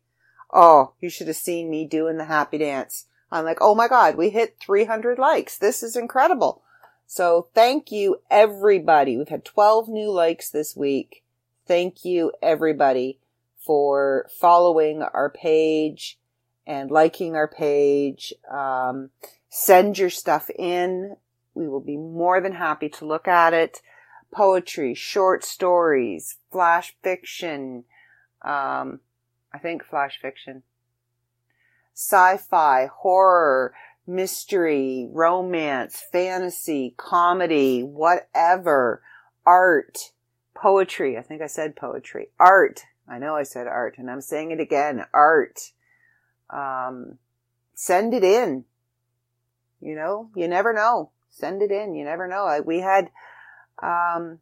Oh, 0.51 0.93
you 1.01 1.09
should 1.09 1.27
have 1.27 1.35
seen 1.35 1.69
me 1.69 1.85
doing 1.85 2.17
the 2.17 2.25
happy 2.25 2.57
dance. 2.57 3.05
I'm 3.31 3.43
like, 3.43 3.57
oh 3.59 3.75
my 3.75 3.87
God, 3.87 4.15
we 4.15 4.29
hit 4.29 4.57
300 4.59 5.19
likes. 5.19 5.57
This 5.57 5.83
is 5.83 5.95
incredible. 5.95 6.63
So 7.05 7.47
thank 7.53 7.91
you 7.91 8.21
everybody. 8.31 9.17
We've 9.17 9.27
had 9.27 9.43
12 9.43 9.89
new 9.89 10.09
likes 10.09 10.49
this 10.49 10.75
week. 10.75 11.23
Thank 11.67 12.05
you 12.05 12.31
everybody 12.41 13.19
for 13.57 14.29
following 14.39 15.01
our 15.01 15.29
page 15.29 16.17
and 16.65 16.91
liking 16.91 17.35
our 17.35 17.47
page. 17.47 18.33
Um, 18.49 19.09
send 19.49 19.97
your 19.97 20.09
stuff 20.09 20.49
in. 20.51 21.17
We 21.55 21.67
will 21.67 21.81
be 21.81 21.97
more 21.97 22.39
than 22.41 22.53
happy 22.53 22.89
to 22.89 23.05
look 23.05 23.27
at 23.27 23.53
it. 23.53 23.81
Poetry, 24.33 24.93
short 24.93 25.43
stories, 25.43 26.37
flash 26.51 26.95
fiction, 27.03 27.83
um, 28.43 28.99
I 29.53 29.59
think 29.61 29.83
flash 29.83 30.19
fiction, 30.21 30.63
sci-fi, 31.93 32.87
horror, 32.87 33.73
mystery, 34.07 35.07
romance, 35.11 36.03
fantasy, 36.11 36.93
comedy, 36.97 37.81
whatever, 37.81 39.01
art, 39.45 40.11
poetry. 40.53 41.17
I 41.17 41.21
think 41.21 41.41
I 41.41 41.47
said 41.47 41.75
poetry. 41.75 42.29
Art. 42.39 42.85
I 43.07 43.19
know 43.19 43.35
I 43.35 43.43
said 43.43 43.67
art 43.67 43.97
and 43.97 44.09
I'm 44.09 44.21
saying 44.21 44.51
it 44.51 44.59
again. 44.59 45.05
Art. 45.13 45.71
Um, 46.49 47.17
send 47.75 48.13
it 48.13 48.23
in. 48.23 48.65
You 49.81 49.95
know, 49.95 50.29
you 50.35 50.47
never 50.47 50.73
know. 50.73 51.11
Send 51.29 51.61
it 51.61 51.71
in. 51.71 51.95
You 51.95 52.05
never 52.05 52.27
know. 52.27 52.45
I, 52.45 52.61
we 52.61 52.79
had, 52.79 53.09
um, 53.83 54.39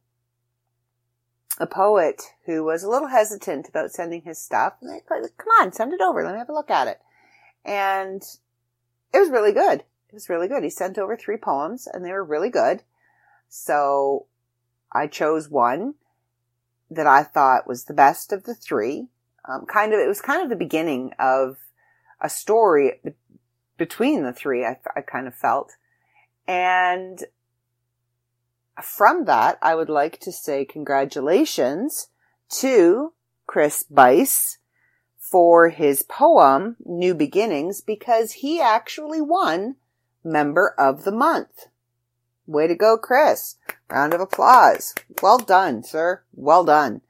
a 1.59 1.67
poet 1.67 2.21
who 2.45 2.63
was 2.63 2.83
a 2.83 2.89
little 2.89 3.09
hesitant 3.09 3.67
about 3.67 3.91
sending 3.91 4.21
his 4.21 4.37
stuff. 4.37 4.73
And 4.81 4.91
I 4.91 4.99
come 5.05 5.47
on, 5.59 5.73
send 5.73 5.93
it 5.93 6.01
over. 6.01 6.23
Let 6.23 6.33
me 6.33 6.39
have 6.39 6.49
a 6.49 6.53
look 6.53 6.69
at 6.69 6.87
it. 6.87 7.01
And 7.65 8.23
it 9.13 9.19
was 9.19 9.29
really 9.29 9.51
good. 9.51 9.83
It 10.09 10.13
was 10.13 10.29
really 10.29 10.47
good. 10.47 10.63
He 10.63 10.69
sent 10.69 10.97
over 10.97 11.15
three 11.15 11.37
poems 11.37 11.87
and 11.87 12.05
they 12.05 12.11
were 12.11 12.23
really 12.23 12.49
good. 12.49 12.83
So 13.49 14.27
I 14.91 15.07
chose 15.07 15.49
one 15.49 15.95
that 16.89 17.07
I 17.07 17.23
thought 17.23 17.67
was 17.67 17.85
the 17.85 17.93
best 17.93 18.33
of 18.33 18.43
the 18.43 18.55
three. 18.55 19.07
Um, 19.47 19.65
kind 19.65 19.93
of, 19.93 19.99
it 19.99 20.07
was 20.07 20.21
kind 20.21 20.43
of 20.43 20.49
the 20.49 20.55
beginning 20.55 21.11
of 21.17 21.57
a 22.19 22.29
story 22.29 22.99
be- 23.03 23.13
between 23.77 24.23
the 24.23 24.33
three, 24.33 24.65
I, 24.65 24.77
I 24.95 25.01
kind 25.01 25.27
of 25.27 25.33
felt. 25.33 25.73
And 26.47 27.23
from 28.81 29.25
that, 29.25 29.57
I 29.61 29.75
would 29.75 29.89
like 29.89 30.19
to 30.21 30.31
say 30.31 30.65
congratulations 30.65 32.07
to 32.49 33.13
Chris 33.47 33.83
Bice 33.83 34.57
for 35.17 35.69
his 35.69 36.03
poem, 36.03 36.75
New 36.85 37.13
Beginnings, 37.13 37.81
because 37.81 38.33
he 38.33 38.59
actually 38.61 39.21
won 39.21 39.75
Member 40.23 40.75
of 40.77 41.03
the 41.03 41.11
Month. 41.11 41.67
Way 42.45 42.67
to 42.67 42.75
go, 42.75 42.97
Chris. 42.97 43.55
Round 43.89 44.13
of 44.13 44.21
applause. 44.21 44.93
Well 45.21 45.37
done, 45.37 45.83
sir. 45.83 46.23
Well 46.33 46.63
done. 46.63 47.01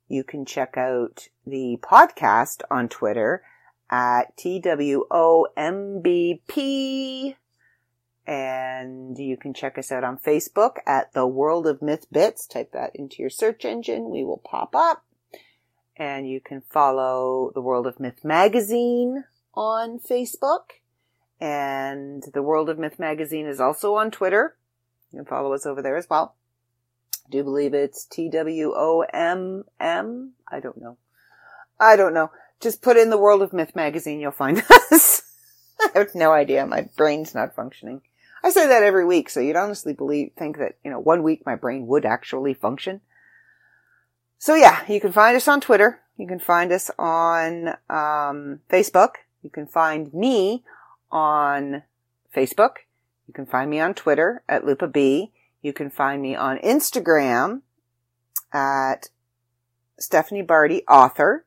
You 0.07 0.23
can 0.23 0.45
check 0.45 0.77
out 0.77 1.27
the 1.45 1.77
podcast 1.81 2.61
on 2.69 2.89
Twitter 2.89 3.43
at 3.89 4.35
T-W-O-M-B-P. 4.37 5.03
And 8.26 9.17
you 9.17 9.36
can 9.36 9.53
check 9.53 9.78
us 9.78 9.91
out 9.91 10.03
on 10.03 10.17
Facebook 10.17 10.78
at 10.86 11.13
The 11.13 11.28
World 11.28 11.67
of 11.67 11.82
Myth 11.82 12.05
Bits. 12.11 12.47
Type 12.47 12.71
that 12.71 12.95
into 12.95 13.21
your 13.21 13.30
search 13.30 13.65
engine. 13.65 14.09
We 14.09 14.24
will 14.24 14.41
pop 14.43 14.76
up. 14.76 15.03
And 15.97 16.28
you 16.28 16.39
can 16.39 16.61
follow 16.61 17.51
The 17.53 17.61
World 17.61 17.86
of 17.86 17.99
Myth 17.99 18.24
magazine 18.24 19.26
on 19.53 19.99
Facebook. 19.99 20.63
And 21.39 22.24
The 22.34 22.41
World 22.41 22.69
of 22.69 22.80
Myth 22.80 22.97
magazine 22.97 23.45
is 23.45 23.59
also 23.59 23.95
on 23.95 24.09
Twitter. 24.09 24.55
You 25.11 25.19
can 25.19 25.26
follow 25.26 25.53
us 25.53 25.65
over 25.65 25.82
there 25.82 25.97
as 25.97 26.09
well. 26.09 26.36
I 27.26 27.30
do 27.30 27.43
believe 27.43 27.74
it's 27.74 28.05
T 28.05 28.30
W 28.30 28.74
O 28.76 29.05
M 29.13 29.65
M. 29.80 30.34
I 30.47 30.59
don't 30.59 30.82
know. 30.82 30.97
I 31.80 31.95
don't 31.95 32.13
know. 32.13 32.32
Just 32.59 32.82
put 32.82 32.97
in 32.97 33.09
the 33.09 33.17
World 33.17 33.41
of 33.41 33.51
Myth 33.51 33.76
magazine, 33.76 34.19
you'll 34.21 34.32
find 34.32 34.63
us. 34.91 35.21
I 35.82 35.99
have 35.99 36.15
no 36.15 36.32
idea. 36.32 36.65
My 36.65 36.88
brain's 36.95 37.36
not 37.36 37.55
functioning. 37.55 38.01
I 38.43 38.49
say 38.49 38.67
that 38.67 38.83
every 38.83 39.05
week, 39.05 39.29
so 39.29 39.39
you'd 39.39 39.55
honestly 39.55 39.93
believe, 39.93 40.31
think 40.37 40.57
that, 40.57 40.75
you 40.83 40.91
know, 40.91 40.99
one 40.99 41.23
week 41.23 41.43
my 41.45 41.55
brain 41.55 41.87
would 41.87 42.05
actually 42.05 42.53
function. 42.53 42.99
So 44.37 44.55
yeah, 44.55 44.83
you 44.91 44.99
can 44.99 45.13
find 45.13 45.37
us 45.37 45.47
on 45.47 45.61
Twitter. 45.61 46.01
You 46.17 46.27
can 46.27 46.39
find 46.39 46.71
us 46.73 46.91
on, 46.99 47.69
um, 47.89 48.59
Facebook. 48.69 49.15
You 49.41 49.49
can 49.49 49.65
find 49.65 50.13
me 50.13 50.63
on 51.09 51.83
Facebook. 52.35 52.77
You 53.27 53.33
can 53.33 53.45
find 53.45 53.69
me 53.69 53.79
on 53.79 53.93
Twitter 53.93 54.43
at 54.49 54.65
Lupa-B. 54.65 55.31
You 55.61 55.71
can 55.71 55.89
find 55.89 56.21
me 56.21 56.35
on 56.35 56.57
Instagram 56.57 57.61
at 58.51 59.09
Stephanie 59.97 60.41
Bardy 60.41 60.83
Author. 60.89 61.45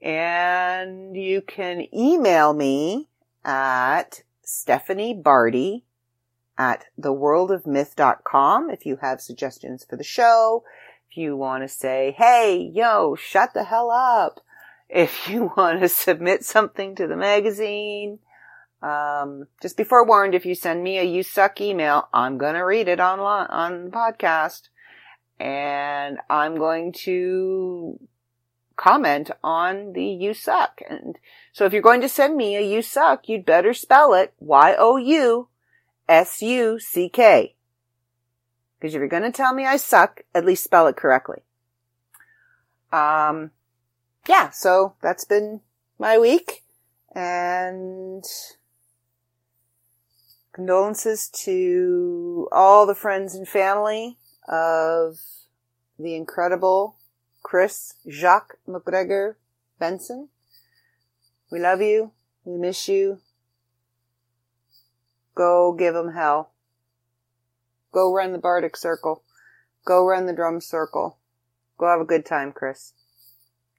And 0.00 1.14
you 1.14 1.42
can 1.42 1.86
email 1.94 2.54
me 2.54 3.08
at 3.44 4.22
Stephanie 4.52 5.14
Bardy 5.14 5.84
at 6.58 6.84
theworldofmyth.com 7.00 8.70
if 8.70 8.84
you 8.84 8.98
have 9.00 9.20
suggestions 9.20 9.84
for 9.88 9.96
the 9.96 10.04
show. 10.04 10.62
If 11.10 11.16
you 11.16 11.36
want 11.36 11.64
to 11.64 11.68
say, 11.68 12.14
hey, 12.16 12.70
yo, 12.74 13.14
shut 13.14 13.54
the 13.54 13.64
hell 13.64 13.90
up. 13.90 14.40
If 14.90 15.28
you 15.28 15.52
want 15.56 15.80
to 15.80 15.88
submit 15.88 16.44
something 16.44 16.94
to 16.96 17.06
the 17.06 17.16
magazine, 17.16 18.18
um, 18.82 19.46
just 19.62 19.78
be 19.78 19.84
forewarned, 19.84 20.34
if 20.34 20.44
you 20.44 20.54
send 20.54 20.82
me 20.82 20.98
a 20.98 21.02
you 21.02 21.22
suck 21.22 21.60
email, 21.60 22.08
I'm 22.12 22.36
going 22.36 22.54
to 22.54 22.60
read 22.60 22.88
it 22.88 23.00
online 23.00 23.46
on 23.46 23.84
the 23.86 23.90
podcast 23.90 24.68
and 25.40 26.18
I'm 26.28 26.56
going 26.56 26.92
to 27.04 27.98
comment 28.76 29.30
on 29.42 29.92
the 29.92 30.04
you 30.04 30.34
suck. 30.34 30.80
And 30.88 31.18
so 31.52 31.64
if 31.64 31.72
you're 31.72 31.82
going 31.82 32.00
to 32.00 32.08
send 32.08 32.36
me 32.36 32.56
a 32.56 32.60
you 32.60 32.82
suck, 32.82 33.28
you'd 33.28 33.44
better 33.44 33.74
spell 33.74 34.14
it 34.14 34.32
Y-O-U-S-U-C-K. 34.40 35.46
Because 38.78 38.94
if 38.94 38.98
you're 38.98 39.08
going 39.08 39.22
to 39.22 39.32
tell 39.32 39.54
me 39.54 39.64
I 39.64 39.76
suck, 39.76 40.22
at 40.34 40.44
least 40.44 40.64
spell 40.64 40.86
it 40.88 40.96
correctly. 40.96 41.42
Um, 42.92 43.52
yeah, 44.28 44.50
so 44.50 44.94
that's 45.00 45.24
been 45.24 45.60
my 45.98 46.18
week 46.18 46.62
and 47.14 48.24
condolences 50.52 51.28
to 51.28 52.48
all 52.52 52.86
the 52.86 52.94
friends 52.94 53.34
and 53.34 53.48
family 53.48 54.18
of 54.48 55.18
the 55.98 56.14
incredible 56.14 56.96
Chris 57.42 57.94
Jock 58.08 58.58
McGregor 58.66 59.34
Benson. 59.78 60.28
We 61.50 61.58
love 61.58 61.80
you. 61.80 62.12
We 62.44 62.56
miss 62.56 62.88
you. 62.88 63.20
Go 65.34 65.72
give 65.72 65.94
them 65.94 66.12
hell. 66.12 66.52
Go 67.92 68.12
run 68.12 68.32
the 68.32 68.38
Bardic 68.38 68.76
Circle. 68.76 69.22
Go 69.84 70.06
run 70.06 70.26
the 70.26 70.32
Drum 70.32 70.60
Circle. 70.60 71.18
Go 71.78 71.88
have 71.88 72.00
a 72.00 72.04
good 72.04 72.24
time, 72.24 72.52
Chris. 72.52 72.94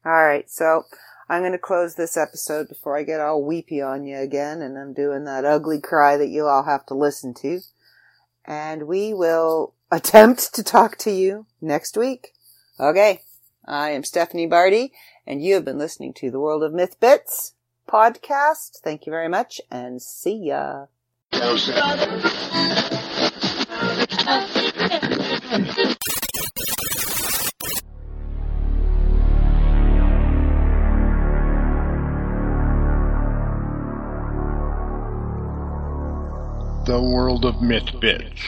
Alright, 0.05 0.49
so 0.49 0.83
I'm 1.29 1.41
going 1.41 1.53
to 1.53 1.57
close 1.57 1.95
this 1.95 2.17
episode 2.17 2.67
before 2.67 2.97
I 2.97 3.03
get 3.03 3.21
all 3.21 3.43
weepy 3.43 3.81
on 3.81 4.03
you 4.03 4.17
again 4.17 4.61
and 4.61 4.77
I'm 4.77 4.93
doing 4.93 5.23
that 5.23 5.45
ugly 5.45 5.79
cry 5.79 6.17
that 6.17 6.29
you 6.29 6.45
all 6.45 6.63
have 6.63 6.85
to 6.87 6.93
listen 6.93 7.33
to. 7.35 7.61
And 8.45 8.87
we 8.87 9.13
will 9.13 9.73
attempt 9.89 10.53
to 10.55 10.63
talk 10.63 10.97
to 10.99 11.11
you 11.11 11.45
next 11.61 11.95
week. 11.95 12.33
Okay. 12.79 13.21
I 13.65 13.91
am 13.91 14.03
Stephanie 14.03 14.47
Bardy 14.47 14.91
and 15.25 15.43
you 15.43 15.53
have 15.53 15.63
been 15.65 15.77
listening 15.77 16.13
to 16.15 16.29
the 16.29 16.39
World 16.39 16.63
of 16.63 16.73
Myth 16.73 16.99
Bits 16.99 17.53
podcast. 17.87 18.79
Thank 18.83 19.05
you 19.05 19.11
very 19.11 19.29
much 19.29 19.61
and 19.71 20.01
see 20.01 20.35
ya. 20.35 20.87
The 36.85 37.01
World 37.01 37.45
of 37.45 37.61
Myth 37.61 37.89
Bits. 38.01 38.41